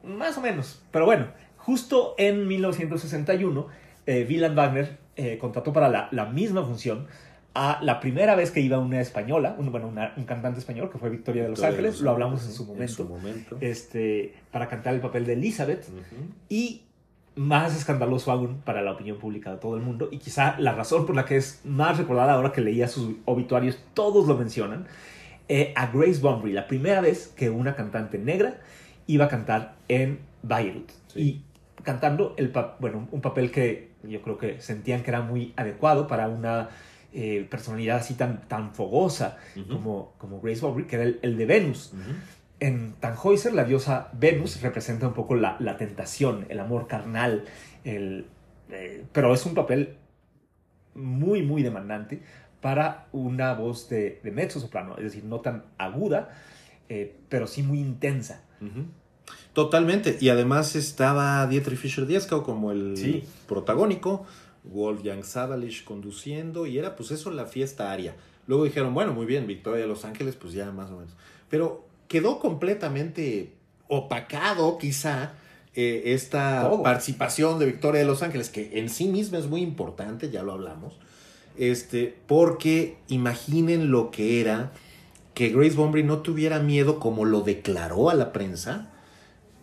[0.03, 0.81] más o menos.
[0.91, 3.67] Pero bueno, justo en 1961,
[4.07, 7.07] eh, Wieland Wagner eh, contrató para la, la misma función
[7.55, 10.97] a la primera vez que iba una española, un, bueno, una- un cantante español, que
[10.97, 13.05] fue Victoria de Los Victoria de Ángeles, Los lo hablamos en su momento, En su
[13.05, 13.57] momento.
[13.61, 16.25] este, para cantar el papel de Elizabeth, Ujú.
[16.47, 16.83] y
[17.35, 21.05] más escandaloso aún para la opinión pública de todo el mundo, y quizá la razón
[21.05, 24.85] por la que es más recordada ahora que leía sus obituarios, todos lo mencionan,
[25.47, 28.59] eh, a Grace Bunbury, la primera vez que una cantante negra
[29.07, 30.91] iba a cantar en Bayreuth.
[31.07, 31.19] Sí.
[31.19, 31.43] Y
[31.83, 36.27] cantando el bueno, un papel que yo creo que sentían que era muy adecuado para
[36.27, 36.69] una
[37.13, 39.37] eh, personalidad así tan, tan fogosa
[39.69, 41.91] como, como Grace Bunbury, que era el, el de Venus.
[41.93, 42.11] Ujú.
[42.61, 47.45] En Tannhäuser, la diosa Venus representa un poco la, la tentación, el amor carnal,
[47.85, 48.25] el,
[48.69, 49.95] eh, pero es un papel
[50.93, 52.21] muy, muy demandante
[52.61, 56.29] para una voz de, de mezzo soprano, es decir, no tan aguda,
[56.89, 58.43] eh, pero sí muy intensa.
[59.53, 60.17] Totalmente.
[60.19, 63.23] Y además estaba Dietrich Fischer-Dieskau como el Sí.
[63.47, 64.25] protagónico,
[64.63, 68.15] Wolfgang Sadalisch conduciendo, y era pues eso la fiesta aria.
[68.47, 71.13] Luego dijeron, bueno, muy bien, Victoria de Los Ángeles, pues ya más o menos.
[71.49, 73.53] Pero quedó completamente
[73.87, 75.33] opacado quizá
[75.75, 76.83] eh, esta Todo.
[76.83, 80.53] participación de Victoria de Los Ángeles, que en sí misma es muy importante, ya lo
[80.53, 80.97] hablamos,
[81.57, 84.71] este, porque imaginen lo que era
[85.33, 88.91] que Grace Bunbury no tuviera miedo como lo declaró a la prensa.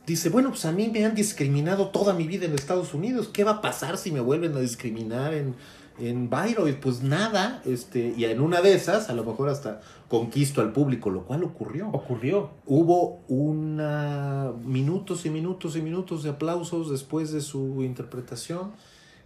[0.06, 3.28] Dice, bueno, pues a mí me han discriminado toda mi vida en Estados Unidos.
[3.32, 5.56] ¿Qué va a pasar si me vuelven a discriminar en,
[5.98, 6.76] en Bayreuth?
[6.76, 11.10] Pues nada, este, y en una de esas, a lo mejor hasta conquisto al público,
[11.10, 11.88] lo cual ocurrió.
[11.88, 12.50] Ocurrió.
[12.66, 18.70] Hubo una minutos y minutos y minutos de aplausos después de su interpretación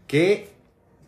[0.07, 0.51] que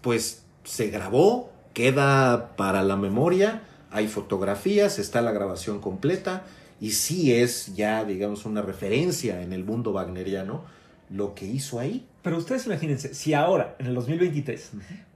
[0.02, 6.44] pues se grabó, queda para la memoria, hay fotografías, está la grabación completa
[6.82, 10.64] y sí es ya digamos una referencia en el mundo wagneriano
[11.10, 12.06] lo que hizo ahí.
[12.22, 14.70] Pero ustedes imagínense, si ahora, en el 2023,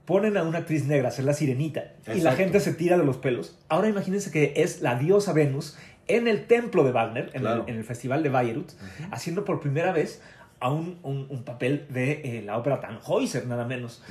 [0.05, 2.37] ponen a una actriz negra a ser la sirenita y la Exacto.
[2.37, 5.75] gente se tira de los pelos, ahora imagínense que es la diosa Venus
[6.07, 7.63] en el templo de Wagner, en, Claro.
[7.67, 8.71] el, en el festival de Bayreuth,
[9.11, 10.21] haciendo por primera vez
[10.59, 14.01] a un, un- un papel de eh, la ópera Tannhäuser, nada menos.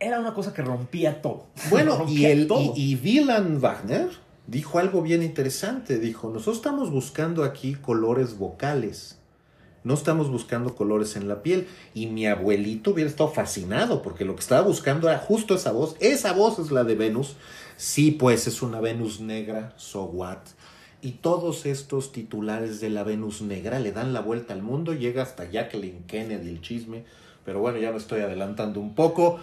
[0.00, 1.46] Era una cosa que rompía todo.
[1.70, 2.72] Bueno, y, el, todo.
[2.76, 3.20] y, y
[3.58, 4.08] Wagner
[4.48, 6.00] dijo algo bien interesante.
[6.00, 9.18] Dijo, nosotros estamos buscando aquí colores vocales.
[9.84, 11.68] No estamos buscando colores en la piel.
[11.94, 15.94] Y mi abuelito hubiera estado fascinado porque lo que estaba buscando era justo esa voz.
[16.00, 17.36] Esa voz es la de Venus.
[17.76, 20.38] Sí, pues es una Venus negra, so what.
[21.00, 24.94] Y todos estos titulares de la Venus negra le dan la vuelta al mundo.
[24.94, 27.04] Llega hasta Jacqueline Kennedy el chisme.
[27.44, 29.38] Pero bueno, ya me estoy adelantando un poco.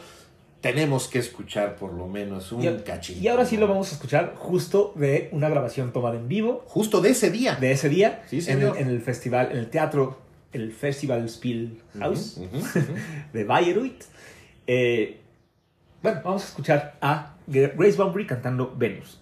[0.71, 3.19] Tenemos que escuchar por lo menos un Y, cachito.
[3.19, 7.01] y ahora sí lo vamos a escuchar justo de una grabación tomada en vivo Justo
[7.01, 7.55] de ese día.
[7.55, 8.75] de ese día Sí, en, señor.
[8.77, 10.19] el, en el festival, en el teatro,
[10.53, 12.57] el Festival Spielhaus ujú.
[13.33, 14.03] de Bayreuth.
[14.67, 15.19] Eh,
[16.01, 19.19] bueno, vamos a escuchar a Grace Bunbury cantando Venus.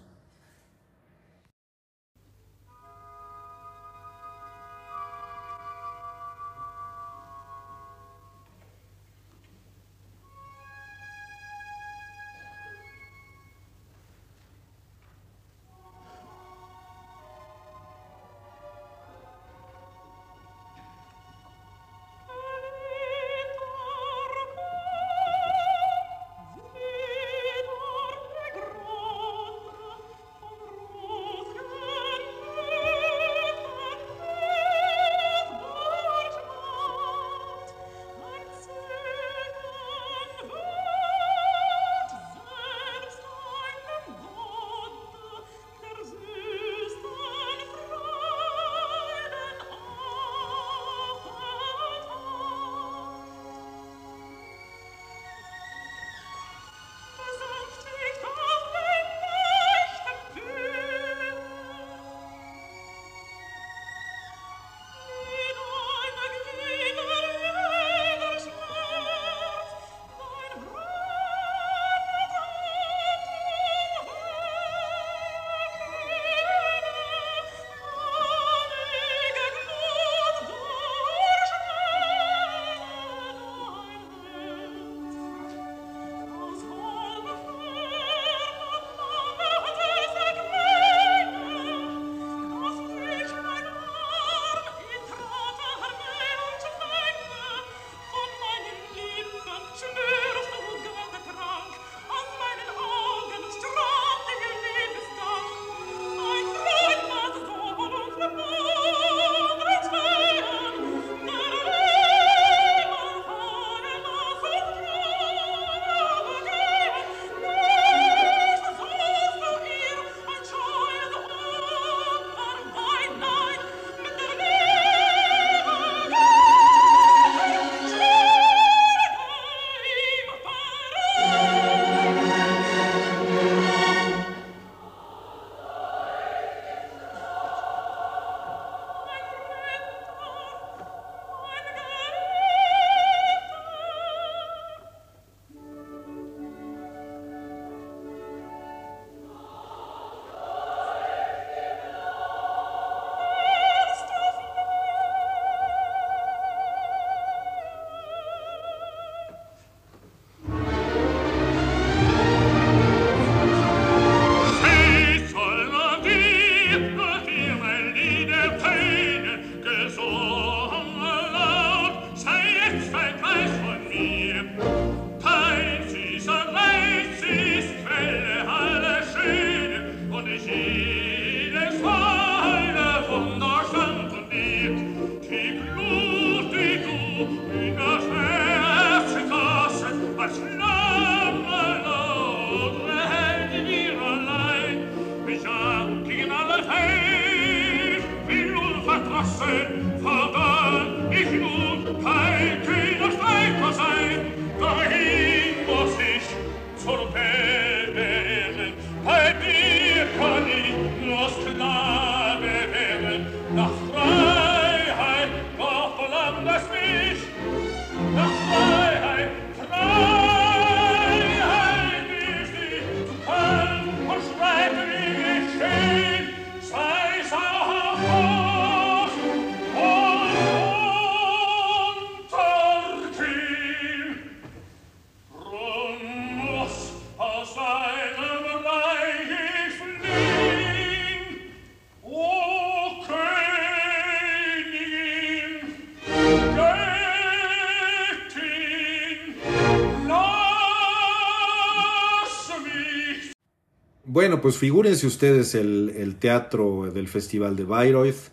[254.24, 258.30] Bueno, pues figúrense ustedes el, el teatro del Festival de Bayreuth.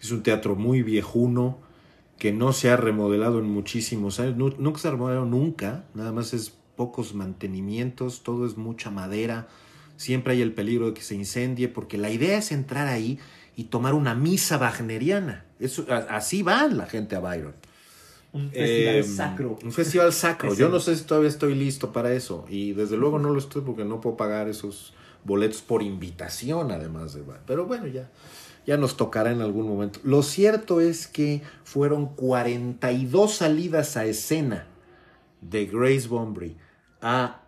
[0.00, 1.58] Es un teatro muy viejuno
[2.18, 4.38] que no se ha remodelado en muchísimos años.
[4.38, 5.84] Nu- nunca se ha remodelado nunca.
[5.92, 8.22] Nada más es pocos mantenimientos.
[8.22, 9.46] Todo es mucha madera.
[9.98, 13.18] Siempre hay el peligro de que se incendie porque la idea es entrar ahí
[13.54, 15.44] y tomar una misa wagneriana.
[15.60, 17.54] Eso, así va la gente a Bayreuth.
[18.32, 19.58] Un festival Eh, sacro.
[19.62, 20.54] Un festival sacro.
[20.56, 22.46] Yo no sé si todavía estoy listo para eso.
[22.48, 24.94] Y desde luego no lo estoy porque no puedo pagar esos
[25.24, 27.22] boletos por invitación, además de.
[27.46, 28.10] Pero bueno, ya,
[28.66, 30.00] ya nos tocará en algún momento.
[30.04, 34.66] Lo cierto es que fueron 42 salidas a escena
[35.40, 36.56] de Grace Bombry
[37.00, 37.42] a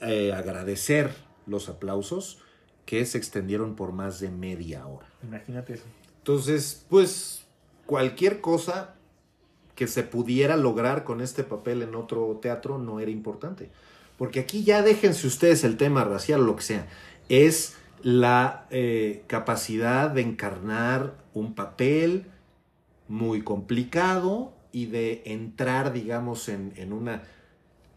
[0.00, 1.10] eh, agradecer
[1.46, 2.38] los aplausos
[2.86, 5.06] que se extendieron por más de media hora.
[5.22, 5.84] Imagínate eso.
[6.18, 7.44] Entonces, pues
[7.86, 8.94] cualquier cosa
[9.74, 13.70] que se pudiera lograr con este papel en otro teatro no era importante.
[14.20, 16.86] Porque aquí ya déjense ustedes el tema racial o lo que sea.
[17.30, 22.26] Es la eh, capacidad de encarnar un papel
[23.08, 27.22] muy complicado y de entrar, digamos, en, una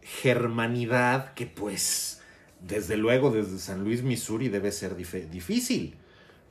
[0.00, 2.22] germanidad que pues,
[2.66, 5.98] desde luego, desde San Luis, Missouri, debe ser dif- difícil.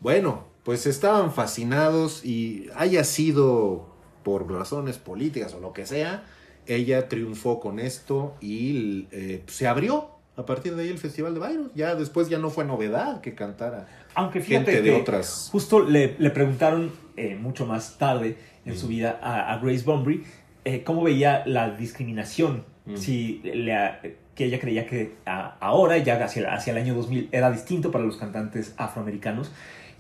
[0.01, 3.87] Bueno, pues estaban fascinados y haya sido
[4.23, 6.25] por razones políticas o lo que sea,
[6.67, 11.39] ella triunfó con esto y eh, se abrió a partir de ahí el Festival de
[11.39, 11.71] Bayreuth.
[11.75, 15.49] Ya después ya no fue novedad que cantara Aunque fíjate gente de otras.
[15.51, 18.77] justo le, le preguntaron eh, mucho más tarde en Mm.
[18.77, 20.23] su vida a, a Grace Bumbry
[20.65, 22.63] eh, cómo veía la discriminación.
[22.85, 22.95] Mm.
[22.97, 27.51] Si le- que ella creía que a- ahora, ya hacia, hacia el año 2000, era
[27.51, 29.51] distinto para los cantantes afroamericanos.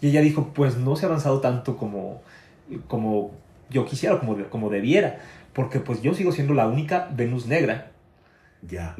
[0.01, 2.21] Y ella dijo, pues no se ha avanzado tanto como,
[2.87, 3.31] como
[3.69, 5.19] yo quisiera, como, como debiera.
[5.53, 7.91] Porque pues yo sigo siendo la única Venus negra
[8.61, 8.95] Ya.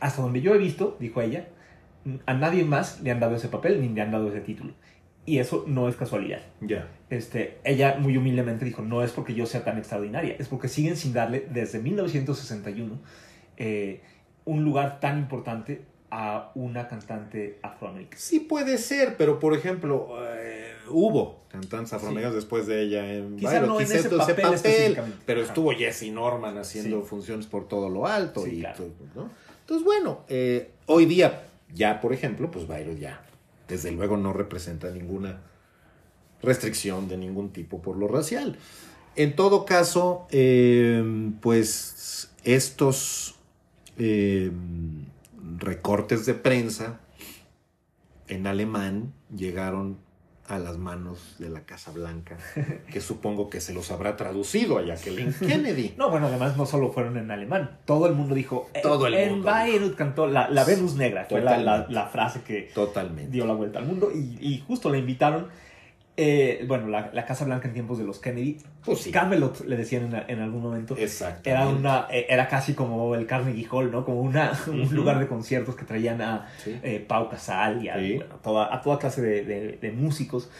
[0.00, 1.48] hasta donde yo he visto, dijo ella,
[2.26, 4.72] a nadie más le han dado ese papel ni le han dado ese título.
[5.26, 6.40] Y eso no es casualidad.
[6.60, 6.88] Ya.
[7.10, 10.96] Este, ella muy humildemente dijo, no es porque yo sea tan extraordinaria, es porque siguen
[10.96, 12.98] sin darle desde 1961
[13.58, 14.00] eh,
[14.46, 18.16] un lugar tan importante a una cantante afroamericana.
[18.18, 23.60] Sí puede ser, pero por ejemplo, eh, hubo cantantes afroamericanos después de ella en Quizá
[23.60, 25.48] no en ese papel pero Ajá.
[25.48, 27.06] estuvo Jesse Norman haciendo Sí.
[27.08, 28.44] funciones por todo lo alto.
[28.44, 28.76] Sí, y claro.
[28.76, 29.30] todo, ¿no?
[29.60, 33.22] Entonces, bueno, eh, hoy día, ya por ejemplo, pues Bayreuth ya,
[33.68, 35.40] desde luego no representa ninguna
[36.42, 38.56] restricción de ningún tipo por lo racial.
[39.16, 41.02] En todo caso, eh,
[41.40, 43.34] pues estos
[43.98, 44.50] eh,
[45.58, 47.00] recortes de prensa
[48.28, 49.98] en alemán llegaron
[50.50, 52.36] a las manos de la Casa Blanca,
[52.92, 55.94] que supongo que se los habrá traducido a Jacqueline Kennedy.
[55.96, 59.14] No, bueno, además no solo fueron en alemán, todo el mundo dijo, eh, Todo el
[59.14, 61.92] en mundo Bayreuth cantó la, la Venus negra, fue la, la- Totalmente.
[61.94, 63.30] la frase que, Totalmente.
[63.30, 65.48] dio la vuelta al mundo y, y justo la invitaron.
[66.22, 69.10] Eh, bueno, la, la Casa Blanca en tiempos de los Kennedy, Pues sí.
[69.10, 70.94] Camelot le decían en, en algún momento.
[70.98, 71.48] Exacto.
[71.48, 74.04] Era, una, eh, era casi como el Carnegie Hall, ¿no?
[74.04, 74.94] Como una, un Ujú.
[74.94, 76.78] lugar de conciertos que traían a Sí.
[76.82, 78.16] eh, Pau Casal y a, Sí.
[78.16, 80.50] bueno, toda, a toda clase de, de- de músicos.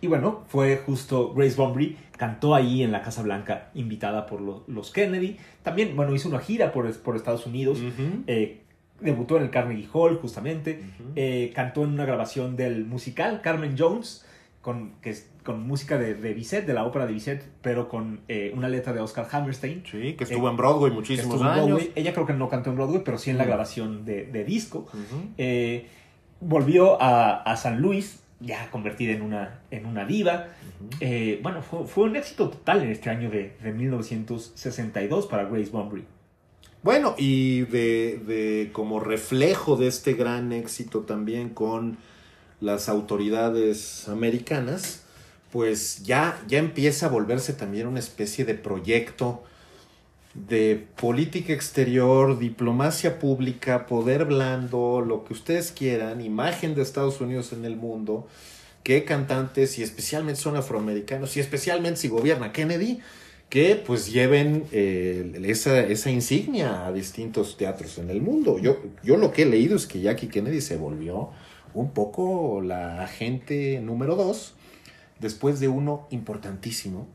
[0.00, 4.64] Y bueno, fue justo Grace Bumbry, cantó ahí en la Casa Blanca, invitada por lo-
[4.66, 5.36] los Kennedy.
[5.62, 7.78] También, bueno, hizo una gira por, por Estados Unidos.
[7.80, 8.24] Ujú.
[8.26, 8.62] Eh,
[9.00, 10.80] debutó en el Carnegie Hall, justamente.
[10.98, 11.10] Ujú.
[11.16, 14.24] Eh, cantó en una grabación del musical Carmen Jones,
[14.62, 18.20] con, que es, con música de, de Bizet, de la ópera de Bizet, pero con
[18.28, 19.82] eh, una letra de Oscar Hammerstein.
[19.90, 21.66] Sí, que estuvo en Broadway que muchísimos en años.
[21.66, 21.92] Broadway.
[21.96, 24.86] Ella creo que no cantó en Broadway, pero sí en la grabación de, de disco.
[25.36, 25.88] Eh,
[26.40, 30.46] volvió a, a San Luis, ya convertida en una, en una diva.
[31.00, 35.70] Eh, bueno, fue, fue un éxito total en este año de, de 1962 para Grace
[35.70, 36.04] Bumbry.
[36.84, 41.98] Bueno, y de, de como reflejo de este gran éxito también con
[42.62, 45.02] las autoridades americanas,
[45.50, 49.42] pues ya, ya empieza a volverse también una especie de proyecto
[50.34, 57.52] de política exterior, diplomacia pública, poder blando, lo que ustedes quieran, imagen de Estados Unidos
[57.52, 58.26] en el mundo,
[58.82, 63.00] que cantantes, y especialmente son afroamericanos, y especialmente si gobierna Kennedy,
[63.50, 68.58] que pues lleven eh, esa, esa insignia a distintos teatros en el mundo.
[68.58, 71.30] Yo, yo lo que he leído es que Jackie Kennedy se volvió
[71.74, 74.54] un poco la agente número dos,
[75.20, 77.06] después de uno importantísimo,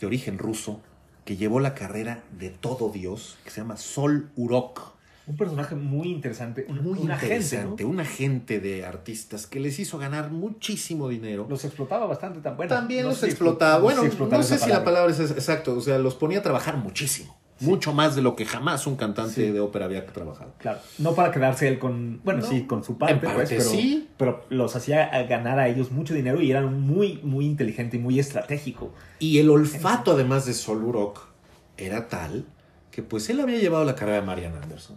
[0.00, 0.80] de origen ruso,
[1.24, 4.92] que llevó la carrera de todo Dios, que se llama Sol Urok.
[5.26, 7.90] Un personaje muy interesante, un, Muy un agente, interesante, ¿no?
[7.90, 11.46] un agente de artistas que les hizo ganar muchísimo dinero.
[11.48, 12.74] Los explotaba bastante tan bueno.
[12.74, 13.78] También no los explotaba.
[13.78, 15.76] explo- Bueno, no sé si la palabra es es- exacto.
[15.76, 17.38] O sea, los ponía a trabajar muchísimo.
[17.60, 19.50] Mucho más de lo que jamás un cantante Sí.
[19.50, 20.54] de ópera había trabajado.
[20.58, 23.48] Claro, no para quedarse él con, bueno, No, sí, con su parte, en parte pues,
[23.50, 24.08] pero, sí.
[24.16, 28.00] pero los hacía a ganar a ellos mucho dinero y eran muy, muy inteligente y
[28.00, 28.92] muy estratégico.
[29.18, 31.20] Y el olfato, además de Sol Urok,
[31.76, 32.44] era tal
[32.90, 34.96] que pues él había llevado la carrera de Marian Anderson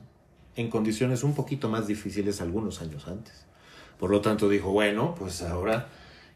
[0.56, 3.46] en condiciones un poquito más difíciles algunos años antes.
[4.00, 5.88] Por lo tanto dijo, bueno, pues ahora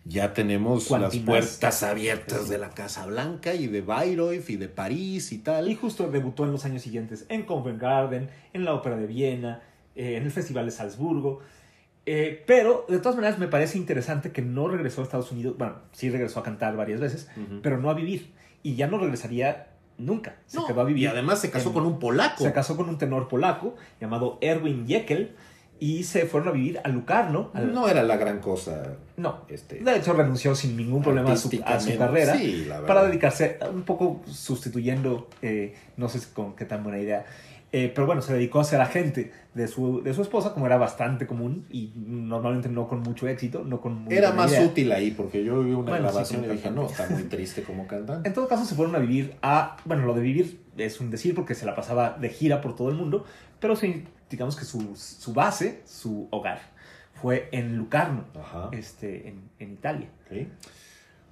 [0.08, 5.32] ya tenemos las puertas abiertas de la Casa Blanca y de Bayreuth y de París
[5.32, 5.70] y tal.
[5.70, 9.62] Y justo debutó en los años siguientes en Covent Garden, en la Ópera de Viena,
[9.96, 11.40] eh, en el Festival de Salzburgo.
[12.06, 15.58] Eh, pero de todas maneras me parece interesante que no regresó a Estados Unidos.
[15.58, 17.28] Bueno, sí regresó a cantar varias veces,
[17.62, 18.32] pero no a vivir.
[18.64, 20.38] Y ya no regresaría nunca.
[20.46, 21.04] Se No, quedó a vivir.
[21.04, 22.44] y además se casó en- con un polaco.
[22.44, 25.32] Se casó con un tenor polaco llamado Erwin Jekyll
[25.80, 27.52] y se fueron a vivir a Lucarno.
[27.54, 28.96] al- No era la gran cosa.
[29.18, 29.42] No.
[29.50, 31.98] Este, De hecho, renunció sin ningún problema a su, a su artísticamente.
[31.98, 32.88] carrera Sí, la verdad.
[32.88, 37.26] para dedicarse un poco sustituyendo, eh, no sé con qué tan buena idea,
[37.74, 40.78] eh, pero bueno, se dedicó a ser agente de su, de su esposa, como era
[40.78, 44.64] bastante común y normalmente no con mucho éxito, no con muy Era más idea.
[44.66, 47.86] útil ahí porque yo vi una Bueno, grabación y dije, no, está muy triste como
[47.86, 48.30] cantante.
[48.30, 49.76] En todo caso, se fueron a vivir a.
[49.84, 52.88] Bueno, lo de vivir es un decir porque se la pasaba de gira por todo
[52.90, 53.26] el mundo,
[53.60, 56.62] pero sí, digamos que su, su base, su hogar,
[57.22, 58.70] fue en Lucarno, Ajá.
[58.72, 60.10] este, en, en Italia.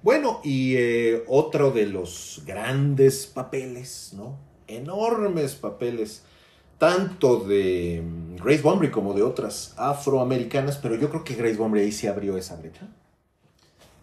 [0.02, 4.38] Bueno, y eh, otro de los grandes papeles, ¿no?
[4.68, 6.22] Enormes papeles,
[6.78, 11.84] tanto de mm, Grace Bombery como de otras afroamericanas, pero yo creo que Grace Bombery
[11.84, 12.86] ahí sí abrió esa brecha.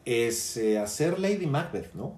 [0.05, 2.13] Es eh, hacer Lady Macbeth, ¿no?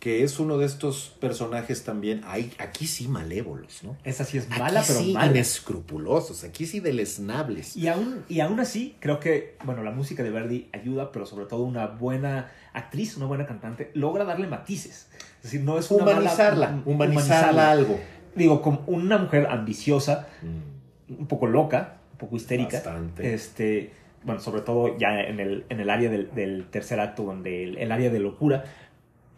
[0.00, 3.96] Que es uno de estos personajes también, ahí, aquí sí malévolos, ¿no?
[4.02, 5.26] Esa sí es mala, aquí pero sí mala.
[5.30, 7.76] inescrupulosos, aquí sí deleznables.
[7.76, 11.44] Y aún, y aún así, creo que, bueno, la música de Verdi ayuda, pero sobre
[11.44, 15.08] todo una buena actriz, una buena cantante, logra darle matices.
[15.38, 18.00] Es decir, no es una mala- Humanizarla, hum- humanizarla algo.
[18.34, 22.76] Digo, como una mujer ambiciosa, Mm, un poco loca, un poco histérica.
[22.78, 23.34] Bastante.
[23.34, 23.92] Este,
[24.24, 27.76] bueno, sobre todo ya en el, en el área del, del tercer acto, donde el,
[27.78, 28.64] el área de locura.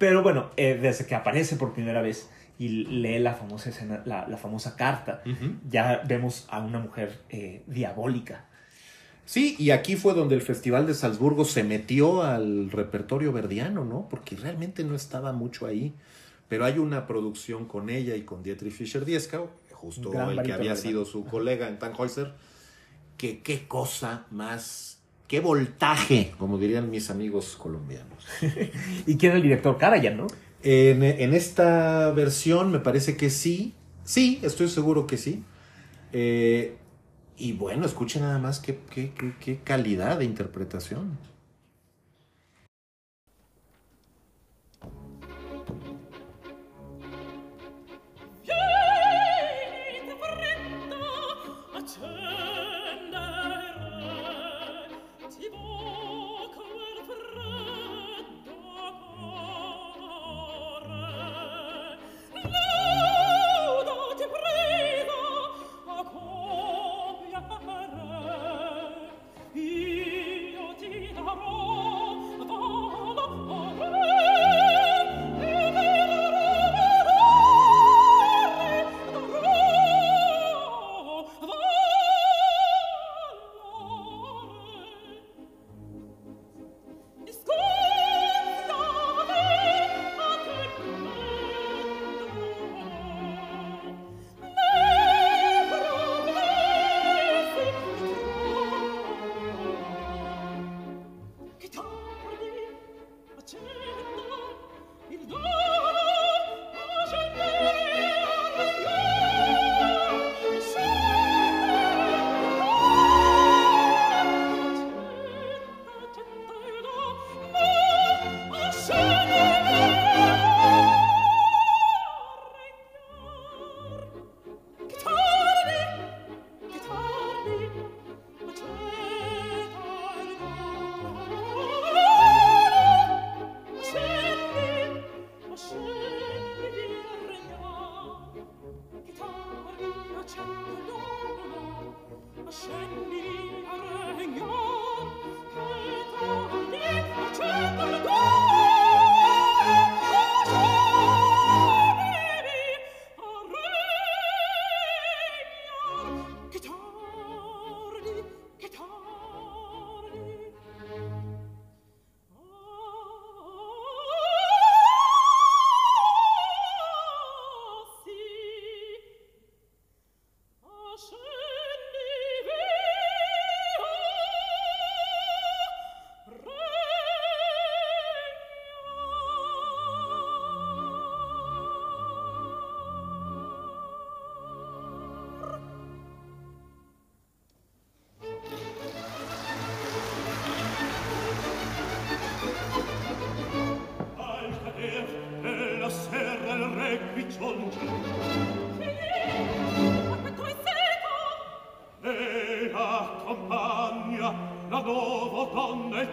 [0.03, 2.29] Pero bueno, eh, desde que aparece por primera vez
[2.59, 5.23] y lee la famosa escena, la, la famosa carta,
[5.71, 8.47] ya vemos a una mujer eh, diabólica.
[9.27, 14.09] Sí, y aquí fue donde el Festival de Salzburgo se metió al repertorio verdiano, ¿no?
[14.09, 15.95] Porque realmente no estaba mucho ahí.
[16.49, 21.05] Pero hay una producción con ella y con Dietrich Fischer-Dieskau, justo el que había sido
[21.05, 22.33] su colega en Tannhäuser,
[23.17, 24.92] que qué cosa más,
[25.33, 28.27] qué voltaje, como dirían mis amigos colombianos.
[29.07, 29.79] ¿Y quién es el director?
[29.79, 30.27] Karajan, ¿no?
[30.63, 33.73] En, en esta versión me parece que sí,
[34.05, 35.43] sí, estoy seguro que sí.
[36.13, 36.77] Eh,
[37.39, 41.17] y bueno, escuchen nada más qué, qué, qué- qué calidad de interpretación.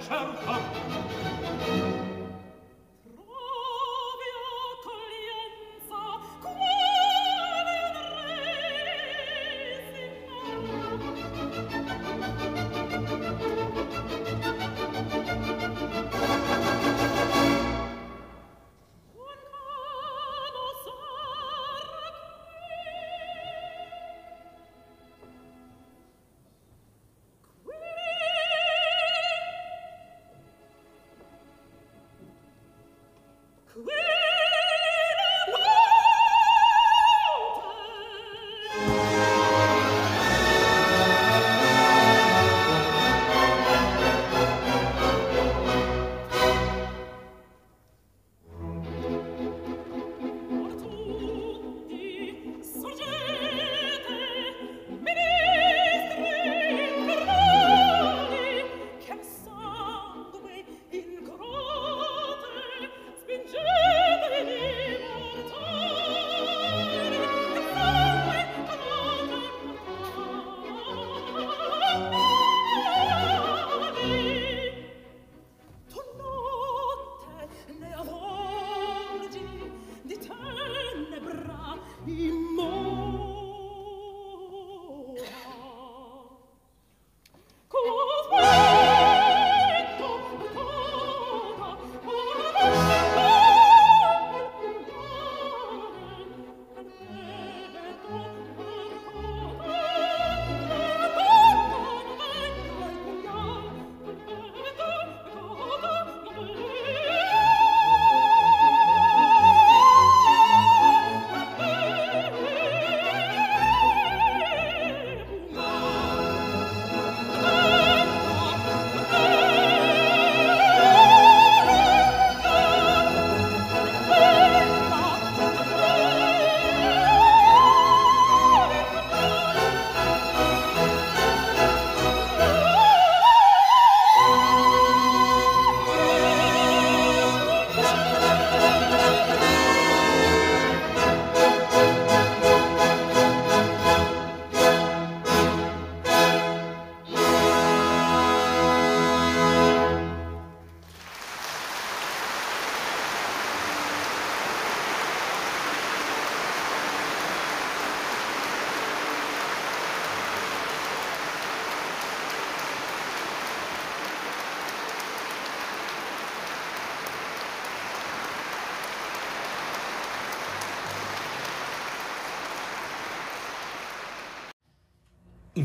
[0.01, 0.68] cerca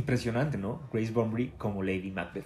[0.04, 0.82] impresionante, ¿no?
[0.92, 2.44] Grace Bunbury como Lady Macbeth.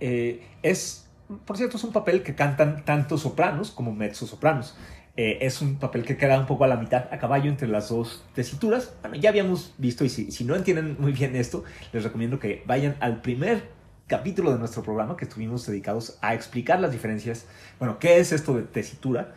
[0.00, 1.08] Eh, es,
[1.46, 4.76] por cierto, es un papel que cantan tanto sopranos como mezzosopranos.
[5.16, 7.88] Eh, es un papel que queda un poco a la mitad, a caballo entre las
[7.88, 8.92] dos tesituras.
[9.02, 11.62] Bueno, ya habíamos visto, y si, si no entienden muy bien esto,
[11.92, 13.68] les recomiendo que vayan al primer
[14.06, 17.46] capítulo de nuestro programa que estuvimos dedicados a explicar las diferencias.
[17.78, 19.34] Bueno, ¿qué es esto de tesitura?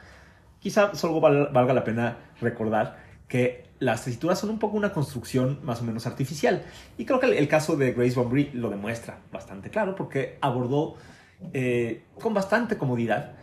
[0.59, 2.97] Quizá solo val- valga la pena recordar
[3.27, 6.63] que las tesituras son un poco una construcción más o menos artificial.
[6.97, 10.95] Y creo que el, caso de Grace Bunbury lo demuestra bastante claro porque abordó
[11.53, 13.33] eh, con bastante comodidad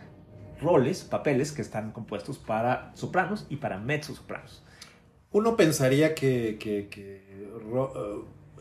[0.59, 4.63] roles, papeles que están compuestos para sopranos y para mezzosopranos.
[5.31, 7.27] Uno pensaría que, eh,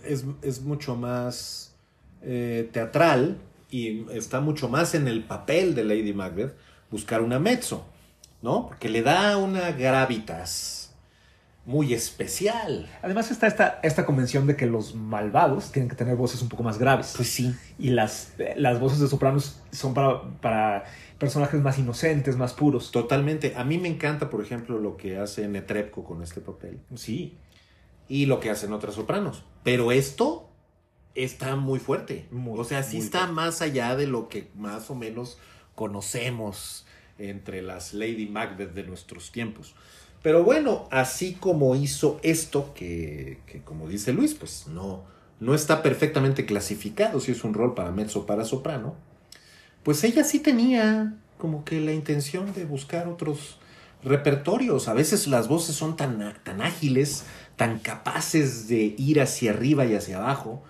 [0.04, 1.74] es, es mucho más
[2.22, 3.38] eh, teatral
[3.70, 6.54] y está mucho más en el papel de Lady Macbeth
[6.90, 7.86] buscar una mezzo,
[8.42, 8.68] ¿no?
[8.68, 10.79] Porque le da una gravitas
[11.66, 12.88] muy especial.
[13.02, 16.62] Además está esta, esta convención de que los malvados tienen que tener voces un poco
[16.62, 17.14] más graves.
[17.16, 17.54] Pues sí.
[17.78, 20.84] y las, las voces de sopranos son para, para
[21.18, 22.90] personajes más inocentes, más puros.
[22.90, 23.54] Totalmente.
[23.56, 27.36] A mí me encanta, por ejemplo, lo que hace Netrebko con este papel Sí,
[28.08, 29.44] y lo que hacen otras sopranos.
[29.62, 30.48] Pero esto
[31.14, 32.26] está muy fuerte.
[32.30, 33.34] Muy, o sea, sí está fuerte.
[33.34, 35.38] más allá de lo que más o menos
[35.74, 36.86] conocemos
[37.18, 39.74] entre las Lady Macbeth de nuestros tiempos.
[40.22, 45.04] Pero bueno, así como hizo esto, que, que como dice Luis, pues no,
[45.40, 48.94] no está perfectamente clasificado si es un rol para mezzo o para soprano,
[49.82, 53.58] pues ella sí tenía como que la intención de buscar otros
[54.04, 54.88] repertorios.
[54.88, 57.24] A veces las voces son tan, tan ágiles,
[57.56, 60.62] tan capaces de ir hacia arriba y hacia abajo,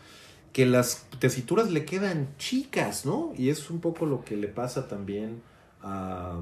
[0.53, 3.33] que las tesituras le quedan chicas, ¿no?
[3.37, 5.43] Y es un poco lo que le pasa también
[5.83, 6.41] a,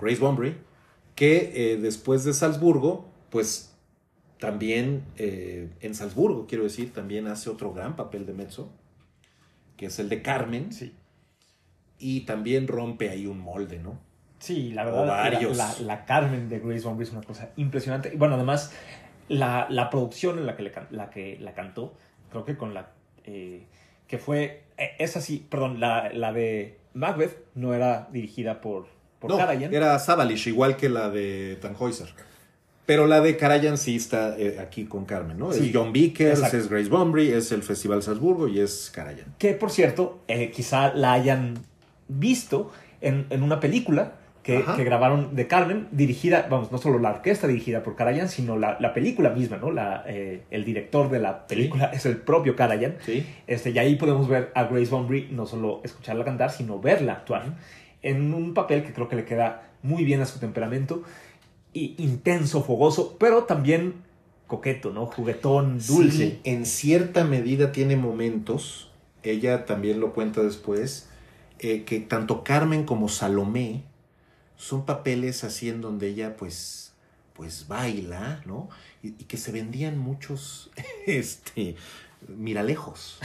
[0.00, 0.56] Grace Bunbury,
[1.16, 3.74] que eh, después de Salzburgo, pues
[4.38, 8.70] también eh, en Salzburgo, quiero decir, también hace otro gran papel de mezzo,
[9.76, 10.72] que es el de Carmen.
[10.72, 10.92] Sí.
[11.98, 13.98] Y también rompe ahí un molde, ¿no?
[14.38, 15.56] Sí, la verdad, la, varios.
[15.56, 18.12] la- la Carmen de Grace Bombay es una cosa impresionante.
[18.12, 18.70] Y bueno, además,
[19.28, 21.94] la, la producción en la que, le la que la cantó,
[22.30, 22.90] creo que con la...
[23.24, 23.64] eh,
[24.06, 24.64] que fue...
[24.76, 28.88] eh, esa sí, perdón, la, la de Macbeth no era dirigida por,
[29.18, 29.72] por no, Karajan.
[29.72, 32.08] era Savalish, igual que la de Tannhäuser.
[32.86, 35.52] Pero la de Karajan sí está eh, aquí con Carmen, ¿no?
[35.52, 36.56] Sí, es John Vickers, exacto.
[36.56, 39.34] es Grace Bumbry, es el Festival Salzburgo y es Karajan.
[39.38, 41.58] Que, por cierto, eh, quizá la hayan
[42.06, 44.12] visto en, en una película
[44.44, 48.56] que, que grabaron de Carmen, dirigida, vamos, no solo la orquesta dirigida por Karajan, sino
[48.56, 49.72] la, la película misma, ¿no?
[49.72, 52.98] La, eh, el director de la película es el propio Karajan.
[53.04, 53.26] ¿Sí?
[53.48, 57.56] Este, y ahí podemos ver a Grace Bumbry, no solo escucharla cantar, sino verla actuar
[58.06, 61.02] en un papel que creo que le queda muy bien a su temperamento,
[61.72, 63.94] y intenso, fogoso, pero también
[64.46, 65.06] coqueto, ¿no?
[65.06, 66.16] Juguetón, dulce.
[66.16, 68.90] Sí, en cierta medida tiene momentos,
[69.24, 71.08] ella también lo cuenta después,
[71.58, 73.82] eh, que tanto Carmen como Salomé
[74.56, 76.94] son papeles así en donde ella pues,
[77.34, 78.68] pues baila, ¿no?
[79.02, 80.70] Y, y que se vendían muchos,
[81.06, 81.74] este,
[82.28, 83.18] miralejos.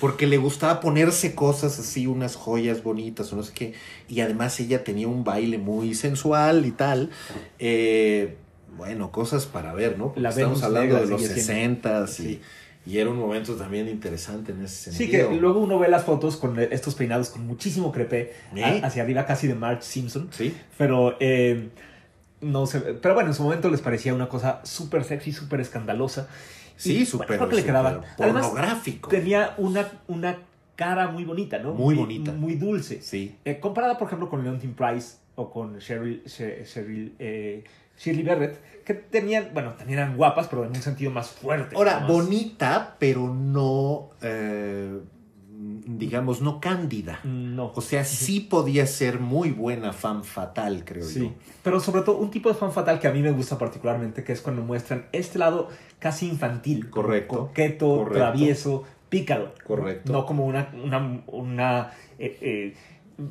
[0.00, 3.74] Porque le gustaba ponerse cosas así, unas joyas bonitas o no sé qué.
[4.08, 7.10] Y además ella tenía un baile muy sensual y tal.
[7.58, 8.36] Eh,
[8.76, 10.06] bueno, cosas para ver, ¿no?
[10.06, 11.86] Porque La estamos Venus hablando de los sigue siendo.
[11.86, 12.40] 60 y, Sí.
[12.86, 15.30] y era un momento también interesante en ese Sí, sentido.
[15.30, 18.64] que luego uno ve las fotos con estos peinados con muchísimo crepé ¿Eh?
[18.64, 20.28] a- hacia arriba, casi de Marge Simpson.
[20.30, 21.68] Sí, Pero eh,
[22.40, 22.80] no sé.
[22.80, 26.28] Pero bueno, en su momento les parecía una cosa súper sexy, súper escandalosa.
[26.80, 28.00] Sí, súper bueno, le quedaba.
[28.18, 29.08] Además, pornográfico.
[29.10, 30.38] tenía una, una
[30.76, 31.74] cara muy bonita, ¿no?
[31.74, 32.32] Muy bonita.
[32.32, 33.02] Muy dulce.
[33.02, 37.64] Sí, Eh, comparada, por ejemplo, con Leontine Price o con Cheryl, Cheryl, eh,
[37.98, 41.76] Shirley Barrett, que tenían, bueno, también eran guapas, pero en un sentido más fuerte.
[41.76, 44.98] Ahora, más- bonita, pero no, eh,
[45.86, 47.20] digamos, no cándida.
[47.24, 47.72] No.
[47.74, 51.32] O sea, sí podía ser muy buena fan fatal, creo Sí, yo.
[51.62, 54.32] pero sobre todo un tipo de fan fatal que a mí me gusta particularmente, que
[54.32, 55.68] es cuando muestran este lado
[55.98, 56.88] casi infantil.
[56.90, 58.18] Correcto, Coqueto, correcto.
[58.18, 59.54] travieso, pícaro.
[59.66, 60.12] Correcto.
[60.12, 62.74] No como una, una, una eh, eh,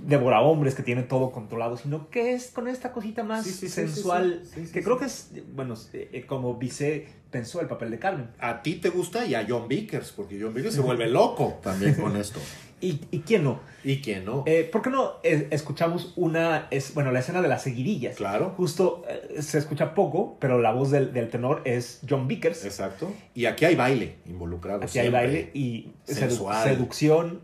[0.06, 3.60] devora hombres que tiene todo controlado, sino que es con esta cosita más Sí, sí,
[3.68, 5.00] sí, sensual, sí, sí, sí, que sí, creo sí.
[5.00, 8.30] que es, bueno, eh, eh, como Bizet pensó el papel de Carmen.
[8.40, 11.96] A ti te gusta y a John Vickers, porque John Vickers se vuelve loco también
[11.96, 12.40] con esto.
[12.82, 13.60] ¿Y, y quién no?
[13.84, 14.44] ¿Y quién no?
[14.46, 18.16] Eh, ¿Por qué no eh, escuchamos una, es, bueno, la escena de las seguidillas?
[18.16, 22.64] claro, Justo eh, se escucha poco, pero la voz del, del tenor es John Vickers.
[22.64, 23.12] exacto.
[23.36, 24.82] Y aquí hay baile involucrado.
[24.84, 27.42] Aquí hay baile y sedu- seducción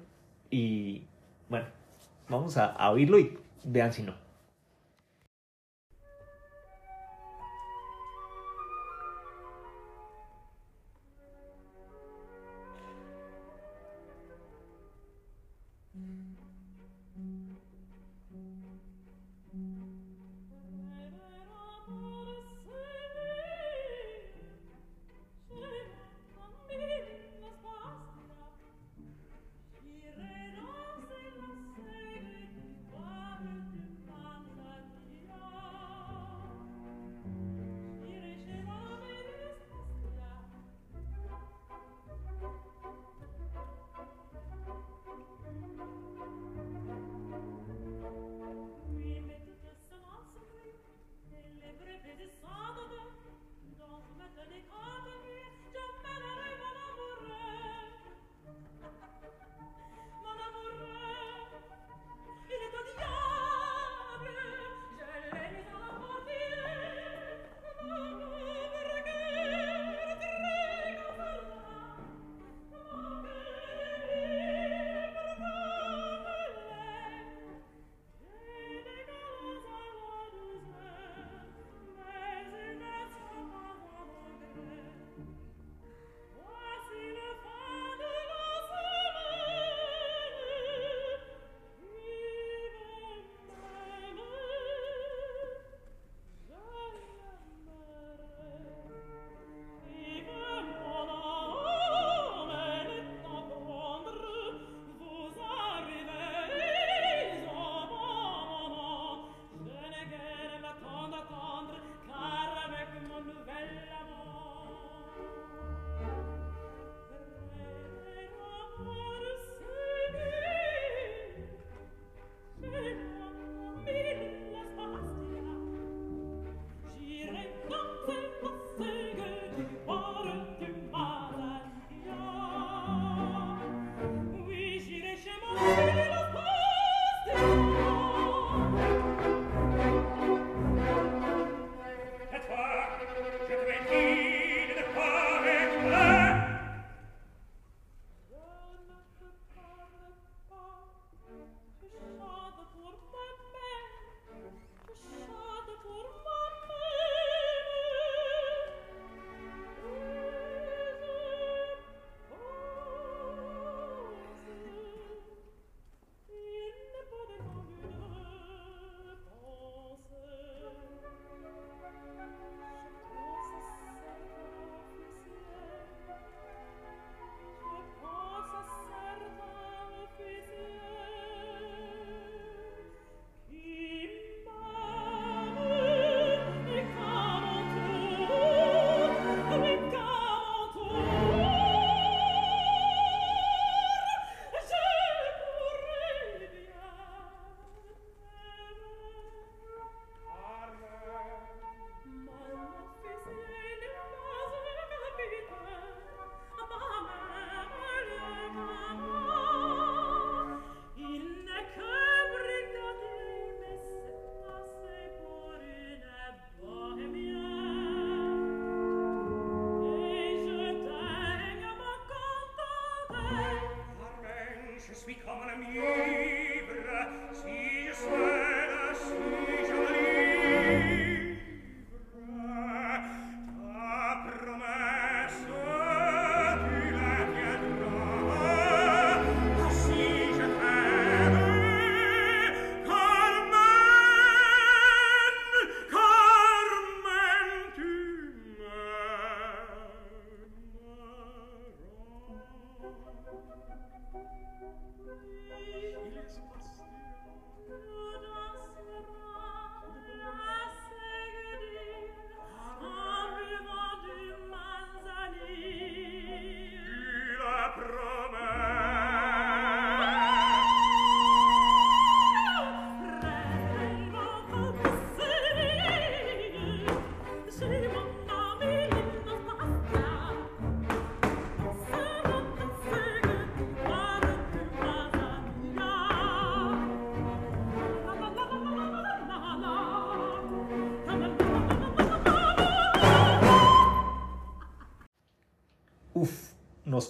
[0.50, 1.04] y
[1.50, 1.66] bueno,
[2.30, 4.25] vamos a, a oírlo y vean si no.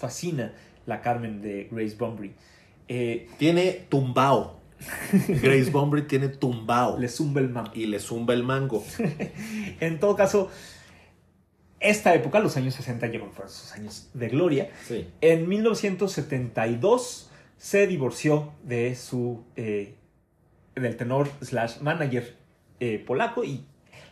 [0.06, 0.53] Fascina
[0.86, 2.34] la Carmen de Grace Bumbry.
[2.88, 4.60] Eh, Tiene tumbao.
[5.41, 6.99] Grace Bumbry tiene tumbao.
[6.99, 7.72] le zumba el mambo.
[7.74, 8.84] Y le zumba el mango.
[9.80, 10.51] En todo caso,
[11.80, 14.70] esta época, los años 60, llevan fueron sus años de gloria.
[14.88, 15.08] Sí.
[15.22, 19.95] En 1972 se divorció de su eh,
[20.76, 22.36] del tenor slash manager
[22.80, 23.66] eh, polaco y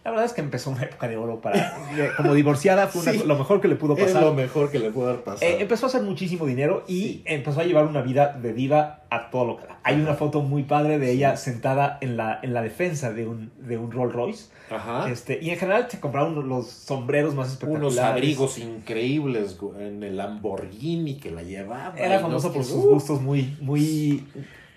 [0.04, 1.78] la verdad es que empezó una época de oro para
[2.18, 3.22] como divorciada fue una- Sí.
[3.26, 4.24] lo mejor que le pudo Es pasar.
[4.24, 5.49] lo mejor que le pudo haber pasado.
[5.51, 7.24] Eh, empezó a hacer muchísimo dinero y Sí.
[7.26, 9.80] empezó a llevar una vida de diva a todo lo que da.
[9.84, 13.51] Hay una foto muy padre de ella sentada en la, en la defensa de un,
[13.60, 14.45] de un Rolls Royce.
[14.70, 15.10] Ajá.
[15.10, 17.93] Este, y en general se compraron los sombreros más espectaculares.
[17.93, 21.93] Unos abrigos increíbles en el Lamborghini que la llevaba.
[21.97, 24.26] Era famosa no por sus uh, gustos muy, muy,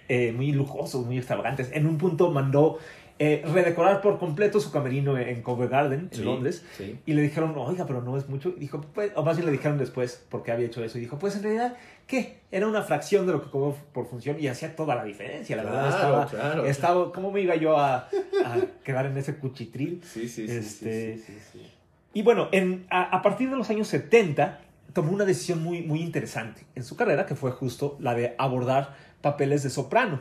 [0.08, 1.70] eh, muy lujosos, muy extravagantes.
[1.72, 2.78] En un punto mandó
[3.18, 6.62] eh, redecorar por completo su camerino en Covent Garden, en Londres.
[6.76, 6.98] sí.
[7.06, 8.50] Y le dijeron, oiga, pero no es mucho.
[8.56, 10.98] Y dijo, pues, o más bien le dijeron después por qué había hecho eso.
[10.98, 12.40] Y dijo, pues en realidad, ¿qué?
[12.52, 15.56] Era una fracción de lo que cobró por función y hacía toda la diferencia.
[15.56, 16.66] La verdad, estaba, claro.
[16.66, 18.08] estaba, ¿cómo me iba yo a,
[18.44, 20.02] a quedar en ese cuchitril?
[20.12, 21.72] Sí, sí, sí, Este- sí, sí, sí.
[22.12, 24.60] Y bueno, en, a, a partir de los años 70
[24.92, 28.94] tomó una decisión muy, muy interesante en su carrera, que fue justo la de abordar
[29.20, 30.20] papeles de soprano.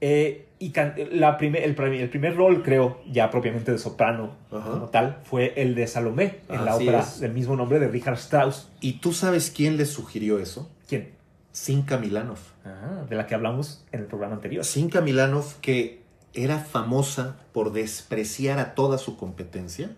[0.00, 0.72] Eh, y
[1.12, 4.70] la prime- el, el primer rol, creo, ya propiamente de soprano Ajá.
[4.70, 7.20] como tal, fue el de Salomé en la ópera es.
[7.20, 8.70] del mismo nombre de Richard Strauss.
[8.80, 10.70] ¿Y tú sabes quién le sugirió eso?
[10.88, 11.10] ¿Quién?
[11.52, 12.38] Sinka Milanov.
[12.64, 14.64] Ah, de la que hablamos en el programa anterior.
[14.64, 16.02] Sinka Milanov, que
[16.34, 19.90] era famosa por despreciar a toda su competencia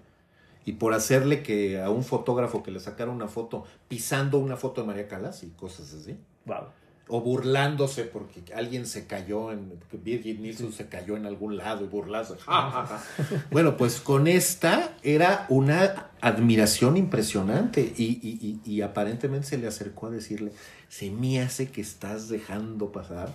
[0.65, 4.81] y por hacerle que a un fotógrafo que le sacara una foto pisando una foto
[4.83, 6.17] de María Calas y cosas así.
[6.45, 6.67] Wow.
[7.11, 9.73] O burlándose porque alguien se cayó en.
[9.91, 12.35] que Birgit Nilsson se cayó en algún lado y burlarse.
[12.37, 13.03] Ja, ja, ja.
[13.51, 19.67] bueno, pues con esta era una admiración impresionante y, y- y- y aparentemente se le
[19.67, 20.53] acercó a decirle:
[20.89, 23.33] Se me hace que estás dejando pasar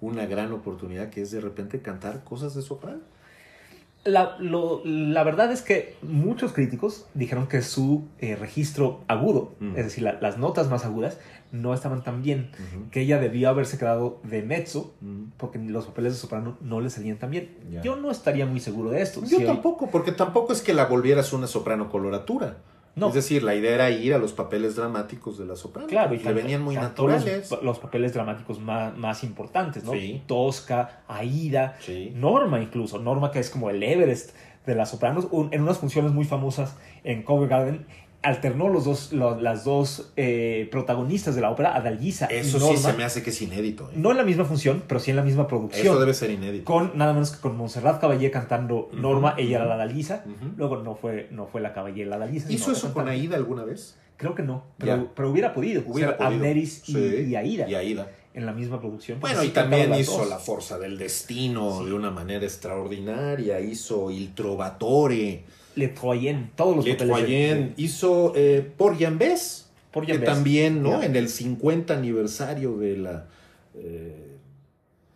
[0.00, 3.00] una gran oportunidad que es de repente cantar cosas de soprano.
[4.04, 9.76] La, lo- la verdad es que muchos críticos dijeron que su eh, registro agudo, Mm.
[9.76, 11.18] es decir, la- las notas más agudas,
[11.52, 12.50] no estaban tan bien.
[12.90, 14.94] que ella debió haberse quedado de mezzo
[15.36, 17.50] porque los papeles de soprano no le salían tan bien.
[17.84, 19.20] Yo no estaría muy seguro de esto.
[19.20, 22.56] Yo Si hoy- tampoco, porque tampoco es que la volvieras una soprano coloratura.
[22.94, 23.08] No.
[23.08, 25.88] Es decir, la idea era ir a los papeles dramáticos de la soprano.
[25.88, 27.50] Claro, y le venían muy los- naturales.
[27.62, 29.92] Los, papeles dramáticos más, más importantes, ¿no?
[29.92, 30.22] Sí.
[30.26, 32.12] Tosca, Aida, Sí.
[32.14, 32.98] Norma incluso.
[32.98, 34.36] Norma que es como el Everest
[34.66, 35.26] de las sopranos.
[35.30, 37.86] Un- en unas funciones muy famosas en Covent Garden
[38.22, 42.76] alternó los dos, lo- las dos eh, protagonistas de la ópera, Adalgisa y Eso Norma.
[42.76, 43.88] sí se me hace que es inédito.
[43.90, 43.94] ¿eh?
[43.96, 45.84] No en la misma función, pero sí en la misma producción.
[45.86, 46.64] Eso debe ser inédito.
[46.64, 50.24] con nada menos que con Montserrat Caballé cantando Norma, ella era la.
[50.26, 50.68] Ujú.
[50.68, 53.08] Con no fue, no fue la Caballé la sino ¿Hizo eso con.
[53.08, 53.96] Aida alguna vez?
[54.16, 55.82] Creo que no, pero, pero hubiera podido.
[55.84, 56.32] Hubiera podido.
[56.36, 58.08] Amneris y, Sí, y Aida Y Aida.
[58.34, 59.18] en la misma producción.
[59.18, 60.28] porque Bueno, y también hizo dos.
[60.28, 61.86] La Forza del Destino Sí.
[61.86, 63.58] de una manera extraordinaria.
[63.60, 65.44] Hizo Il Trovatore.
[65.74, 67.74] Le Troyen, todos los Le Troyen.
[67.76, 69.70] Hizo eh, Por Jambés.
[69.90, 71.02] Por Que también, ¿no?
[71.02, 73.26] En el 50 aniversario de la.
[73.74, 74.28] eh,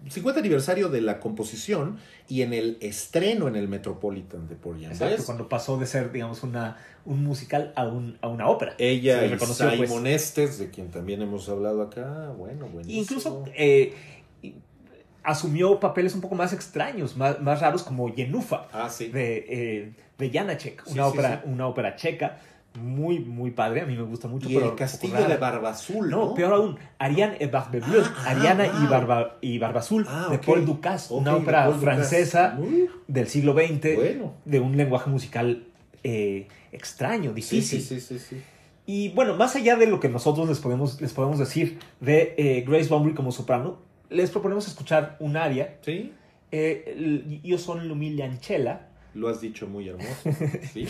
[0.09, 1.99] 50 aniversario de la composición
[2.29, 5.25] y en el estreno en el Metropolitan de Por Exacto, Jambés.
[5.25, 8.75] cuando pasó de ser, digamos, una, un musical a, un, a una ópera.
[8.79, 9.51] Ella y pues.
[9.57, 12.33] Simon Estes, de quien también hemos hablado acá.
[12.39, 12.89] Bueno, bueno.
[12.89, 13.95] Incluso eh,
[15.27, 18.67] asumió papeles un poco más extraños, más, más raros, como Yenufa.
[18.73, 19.09] Ah, sí.
[19.09, 22.39] de, eh, de Janacek, Sí, una, ópera, una ópera checa,
[22.75, 24.49] muy, muy padre, a mí me gusta mucho.
[24.51, 25.37] Y pero el castillo de rara.
[25.39, 26.27] Barbazul, ¿no?
[26.27, 28.87] No, peor aún, Ariane et Barbebleu, Ah, ah, Ariana y, ah.
[28.91, 30.39] Barba, y Barbazul, Ah, de.
[30.39, 32.59] Paul Dukas, Ok, una ópera francesa
[33.09, 34.35] del siglo XX, bueno.
[34.45, 35.65] de un lenguaje musical
[36.05, 37.81] eh, extraño, difícil.
[37.81, 38.43] sí, sí, sí, sí.
[38.89, 42.65] Y bueno, más allá de lo que nosotros les podemos, les podemos decir de eh,
[42.69, 43.79] Grace Bumbry como soprano,
[44.11, 46.13] les proponemos escuchar un aria, Sí,
[46.53, 50.31] eh, Io son l'umiliancella, lo has dicho muy hermoso.
[50.73, 50.87] Sí.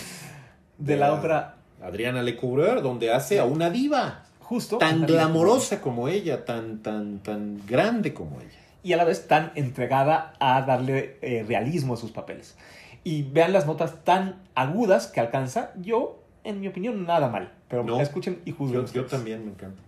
[0.78, 4.22] de la ópera Adriana Lecouvreur, donde hace a una diva.
[4.40, 4.78] Justo.
[4.78, 8.59] Tan glamorosa como ella, tan, tan, tan grande como ella.
[8.84, 12.56] y a la vez tan entregada a darle eh, realismo a sus papeles.
[13.02, 15.72] Y vean las notas tan agudas que alcanza.
[15.80, 17.52] Yo, en mi opinión, nada mal.
[17.68, 18.01] Pero No.
[18.01, 18.86] escuchen y juzguen.
[18.86, 19.82] Yo, yo también me encanta.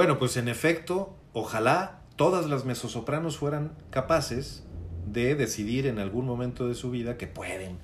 [0.00, 4.62] Bueno, pues en efecto, ojalá todas las mezzosopranos fueran capaces
[5.06, 7.76] de decidir en algún momento de su vida que pueden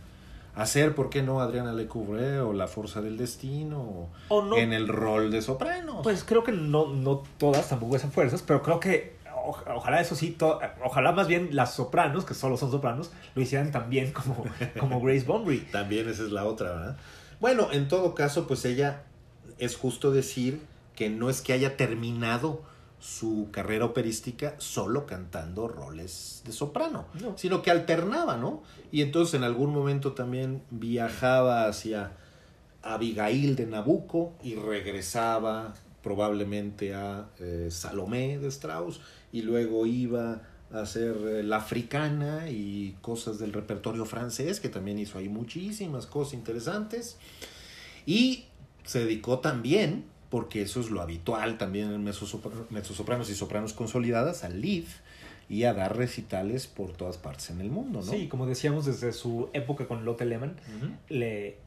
[0.55, 4.56] hacer, ¿por qué no Adriana Lecouvreur o La Fuerza del Destino o no.
[4.56, 5.97] en el rol de sopranos?
[6.02, 10.14] Pues creo que no, no todas tampoco esas fuerzas, pero creo que o- ojalá eso
[10.16, 14.43] sí, to- ojalá más bien las sopranos, que solo son sopranos, lo hicieran también como,
[14.80, 15.59] como Grace Bunbury.
[15.70, 16.97] También esa es la otra, ¿verdad?
[17.40, 19.02] Bueno, en todo caso, pues ella
[19.59, 20.62] es justo decir
[20.97, 22.62] que no es que haya terminado
[22.98, 27.36] su carrera operística solo cantando roles de soprano, No.
[27.39, 28.62] sino que alternaba, ¿no?
[28.90, 32.12] Y entonces en algún momento también viajaba hacia
[32.82, 39.01] Abigail de Nabucco y regresaba probablemente a eh, Salomé de Strauss
[39.32, 40.40] y luego iba
[40.73, 46.06] a hacer eh, La Africana y cosas del repertorio francés, que también hizo ahí muchísimas
[46.06, 47.18] cosas interesantes.
[48.06, 48.44] Y
[48.85, 54.44] se dedicó también, porque eso es lo habitual también en mezzosopra- mezzosopranos y sopranos consolidadas,
[54.44, 54.85] al lead
[55.48, 58.11] y a dar recitales por todas partes en el mundo, ¿no?
[58.11, 60.57] Sí, como decíamos desde su época con Lotte Lehmann,
[61.09, 61.59] le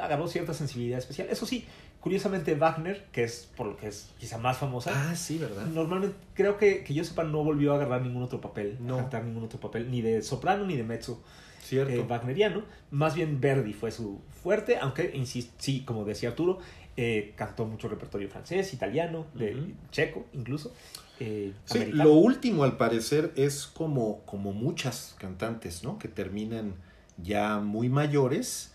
[0.00, 1.28] agarró cierta sensibilidad especial.
[1.30, 1.64] Eso sí,
[2.00, 5.64] curiosamente Wagner, que es por lo que es quizá más famosa, Ah, sí, ¿verdad?
[5.66, 8.94] normalmente creo que, que yo sepa no volvió a agarrar ningún otro papel, No.
[8.96, 11.22] a cantar ningún otro papel, ni de soprano ni de mezzo.
[11.70, 12.64] Eh, wagneriano.
[12.90, 16.58] Más bien Verdi fue su fuerte, aunque, insisto, sí, como decía Arturo,
[16.96, 20.72] eh, cantó mucho repertorio francés, italiano, de, checo incluso.
[21.20, 22.04] eh, Sí, americano.
[22.04, 25.98] lo último al parecer es como, como muchas cantantes, ¿no?
[25.98, 26.74] Que terminan
[27.16, 28.72] ya muy mayores,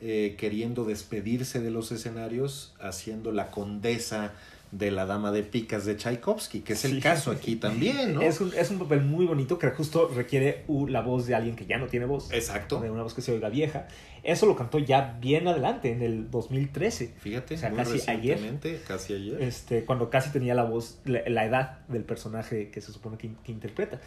[0.00, 4.34] eh, queriendo despedirse de los escenarios, haciendo la condesa
[4.72, 7.00] de la dama de picas de Tchaikovsky, que es el Sí.
[7.00, 8.20] caso aquí también, ¿no?
[8.22, 11.66] Es un, es un papel muy bonito que justo requiere la voz de alguien que
[11.66, 12.30] ya no tiene voz.
[12.32, 12.80] Exacto.
[12.80, 13.86] De una voz que se oiga vieja.
[14.24, 17.14] Eso lo cantó ya bien adelante, en el 2013.
[17.18, 18.38] Fíjate, O sea, muy casi ayer.
[18.86, 19.40] casi ayer.
[19.42, 23.30] Este, cuando casi tenía la voz, la, la edad del personaje que se supone que,
[23.44, 24.00] que interpreta.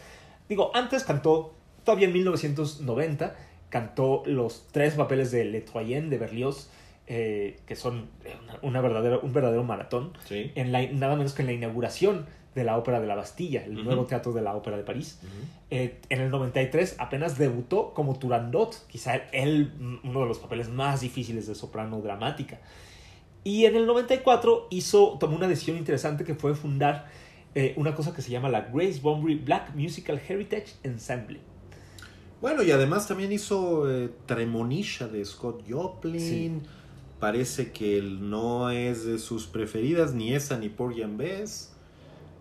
[0.48, 1.54] Digo, antes cantó,
[1.84, 3.34] todavía en 1990,
[3.70, 6.68] cantó los tres papeles de Le Troyen de Berlioz,
[7.12, 8.08] eh, que son
[8.44, 10.52] una, una verdadera, un verdadero maratón, Sí.
[10.54, 12.24] en la, nada menos que en la inauguración
[12.54, 15.18] de la Ópera de la Bastilla, el nuevo teatro de la Ópera de París.
[15.22, 15.30] Ujú.
[15.70, 19.72] Eh, en el 93 apenas debutó como Turandot, quizá él
[20.04, 22.60] uno de los papeles más difíciles de soprano dramática.
[23.42, 27.06] Y en el 94 hizo, tomó una decisión interesante que fue fundar
[27.56, 31.40] eh, una cosa que se llama la Grace Bunbury Black Musical Heritage Ensemble.
[32.40, 36.62] Bueno, y además también hizo eh, Tremonisha de Scott Joplin.
[37.20, 41.70] Parece que él no es de sus preferidas, ni esa ni Porgy and Bess.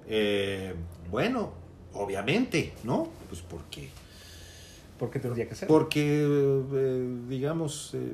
[0.07, 0.73] Eh,
[1.11, 1.51] bueno,
[1.93, 3.09] obviamente, ¿no?
[3.27, 3.89] Pues porque,
[4.97, 5.67] ¿Por qué tendría que ser?
[5.67, 6.23] porque
[6.73, 8.13] eh, digamos, eh,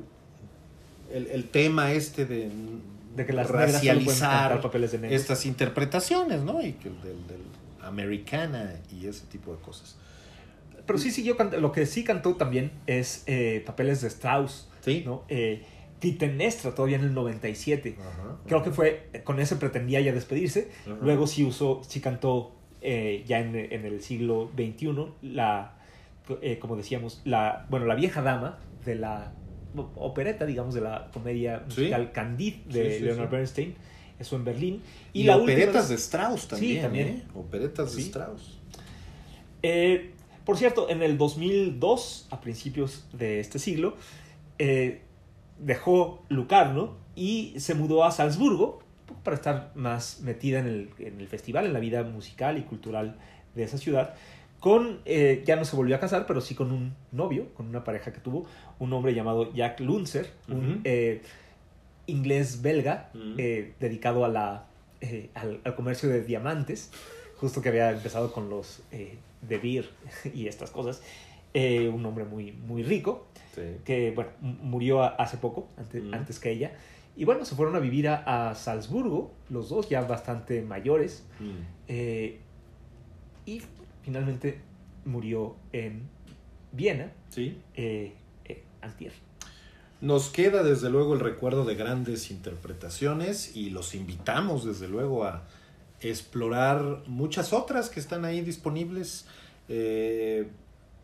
[1.12, 2.50] el, el tema este de,
[3.14, 6.60] de que las racializar papeles de estas interpretaciones, ¿no?
[6.60, 7.40] Y que el del, del
[7.82, 9.96] americana y ese tipo de cosas.
[10.86, 11.66] Pero sí siguió cantando.
[11.66, 15.02] Lo que sí cantó también es eh, papeles de Strauss, Sí.
[15.06, 15.24] ¿no?
[16.06, 17.96] Eh, Clitemnestra todavía en el 97.
[17.98, 20.70] Ajá, Creo que fue, con ese pretendía ya despedirse.
[20.86, 20.96] Ajá.
[21.02, 22.52] Luego sí usó, sí cantó
[22.82, 24.88] eh, ya en, en el siglo XXI,
[25.22, 25.76] la,
[26.42, 29.32] eh, como decíamos, la, bueno, la vieja dama de la
[29.96, 31.80] opereta, digamos, de la comedia Sí.
[31.82, 33.32] musical Candide de Sí, sí, Leonard sí.
[33.32, 33.74] Bernstein.
[34.18, 34.82] Eso en Berlín.
[35.12, 36.82] Y, la última operetas de Strauss también.
[36.82, 37.08] también.
[37.08, 37.22] ¿eh?
[37.34, 38.08] Operetas de Sí.
[38.08, 38.58] Strauss.
[39.62, 40.12] Eh,
[40.46, 43.96] por cierto, en el 2002, a principios de este siglo,
[44.58, 45.02] eh,
[45.58, 48.80] dejó Lucarno y se mudó a Salzburgo
[49.22, 53.16] para estar más metida en el, en el festival, en la vida musical y cultural
[53.54, 54.14] de esa ciudad.
[54.60, 57.84] Con, eh, ya no se volvió a casar, pero sí con un novio, con una
[57.84, 58.46] pareja que tuvo,
[58.78, 61.22] un hombre llamado Jack Lunzer, un eh,
[62.06, 63.34] inglés-belga Ujú.
[63.38, 64.66] eh, dedicado a la,
[65.00, 66.90] eh, al, al comercio de diamantes,
[67.36, 69.90] justo que había empezado con los eh, de Beer
[70.34, 71.02] y estas cosas.
[71.54, 73.62] Un hombre muy, muy rico, Sí.
[73.84, 76.14] que bueno, murió hace poco, antes, Mm.
[76.14, 76.72] antes que ella.
[77.16, 81.24] Y bueno, se fueron a vivir a, a Salzburgo, los dos ya bastante mayores.
[81.40, 81.50] Mm.
[81.88, 82.40] eh,
[83.46, 83.62] y
[84.02, 84.60] finalmente
[85.04, 86.08] murió en
[86.72, 87.58] Viena, Sí.
[87.74, 88.12] eh,
[88.44, 89.12] eh, antier.
[90.02, 95.44] Nos queda desde luego el recuerdo de grandes interpretaciones y los invitamos desde luego a
[96.00, 99.26] explorar muchas otras que están ahí disponibles.
[99.68, 100.48] Eh,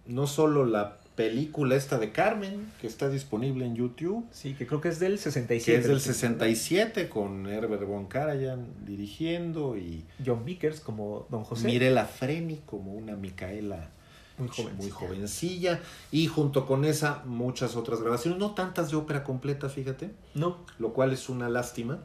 [0.07, 4.81] no solo la película esta de Carmen, que está disponible en YouTube, Sí, que creo
[4.81, 5.79] que es del que 67.
[5.81, 6.01] es del ¿no?
[6.01, 11.67] 67 con Herbert von Karajan dirigiendo y John Vickers como Don José.
[11.67, 13.91] Mirela Freni como una Micaela
[14.39, 14.77] muy joven.
[14.77, 15.81] muy jovencilla
[16.11, 20.95] y junto con esa muchas otras grabaciones, no tantas de ópera completa, fíjate, No, lo
[20.95, 22.01] cual es una lástima,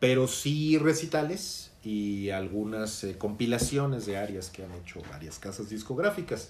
[0.00, 6.48] pero sí recitales y algunas eh, compilaciones de áreas que han hecho varias casas discográficas.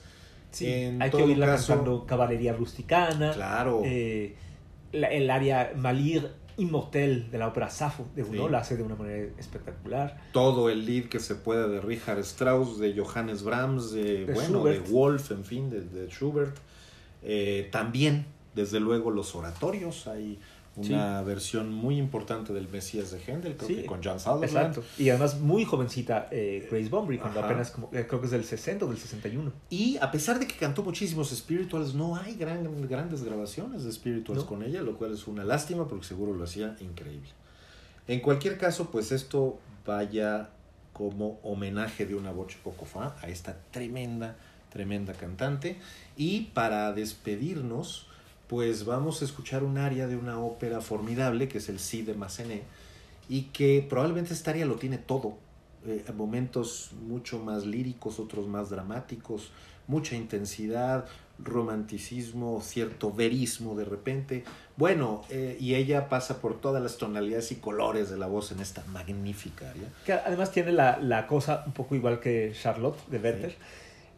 [0.51, 0.67] Sí.
[0.67, 3.33] En hay que oírla caso- cantando Caballería Rusticana.
[3.33, 4.35] Claro, eh,
[4.93, 8.53] la- el área Malir Immortel de la ópera Safo de Gounod Sí.
[8.53, 10.21] la hace de una manera espectacular.
[10.33, 14.59] todo el lead que se puede de Richard Strauss, de Johannes Brahms, de, De bueno,
[14.61, 14.85] Schubert.
[14.87, 16.57] de Wolf, en fin, de, de Schubert.
[17.23, 20.09] Eh, también, desde luego, los oratorios.
[20.09, 20.41] Hay
[20.79, 24.45] una versión muy importante del Mesías de Händel, creo Sí, que con Jan Sutherland.
[24.77, 24.83] Exacto.
[24.99, 27.49] Y además muy jovencita eh, Grace Bunbury, cuando Ajá.
[27.49, 29.53] apenas como, eh, creo que es del 60 o del 61.
[29.71, 34.43] Y a pesar de que cantó muchísimos spirituals, no hay gran- grandes grabaciones de spirituals
[34.43, 34.47] No.
[34.47, 37.29] con ella, lo cual es una lástima porque seguro lo hacía increíble.
[38.07, 40.51] En cualquier caso, pues esto vaya
[40.93, 44.37] como homenaje de una voce poco fa a esta tremenda,
[44.71, 45.79] tremenda cantante.
[46.17, 48.08] Y para despedirnos,
[48.49, 52.15] pues vamos a escuchar un aria de una ópera formidable que es el Cid de
[52.15, 52.63] Massenet
[53.29, 55.37] y que probablemente esta área lo tiene todo.
[55.87, 59.53] Eh, momentos mucho más líricos, otros más dramáticos,
[59.87, 61.07] mucha intensidad,
[61.39, 64.45] romanticismo, cierto verismo de repente.
[64.77, 68.61] Bueno, eh, y ella pasa por todas las tonalidades y colores de la voz en
[68.61, 69.89] esta magnífica área.
[70.05, 73.57] Que además tiene la, la cosa un poco igual que Charlotte de Werther,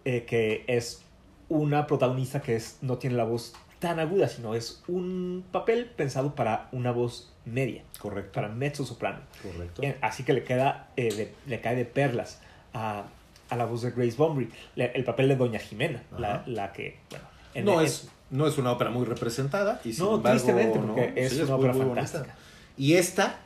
[0.05, 1.03] eh, que es
[1.49, 6.35] una protagonista que es, no tiene la voz tan aguda, sino es un papel pensado
[6.35, 8.33] para una voz media, Correcto.
[8.33, 9.19] para mezzo soprano.
[9.43, 9.83] Correcto.
[9.83, 12.41] Eh, Así que le, queda, eh, de- le cae de perlas
[12.75, 13.05] a,
[13.49, 14.51] a la voz de Grace Bunbury.
[14.77, 17.25] Le- el papel de Doña Jimena, la, la que, bueno,
[17.55, 19.81] en- no, en- es, no es una ópera muy representada.
[19.85, 22.35] Y sin No, embargo, tristemente, no, es sí, una ópera muy fantástica.
[22.77, 23.41] Y esta,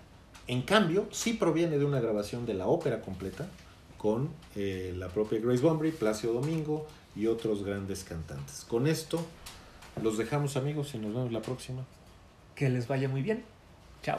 [0.49, 3.47] en cambio, sí proviene de una grabación de la ópera completa
[3.99, 6.87] con eh, la propia Grace Bunbury, Plácido Domingo
[7.17, 8.67] y otros grandes cantantes.
[8.69, 9.25] Con esto
[10.03, 11.85] los dejamos amigos y nos vemos la próxima.
[12.55, 13.45] Que les vaya muy bien.
[14.03, 14.19] Chao.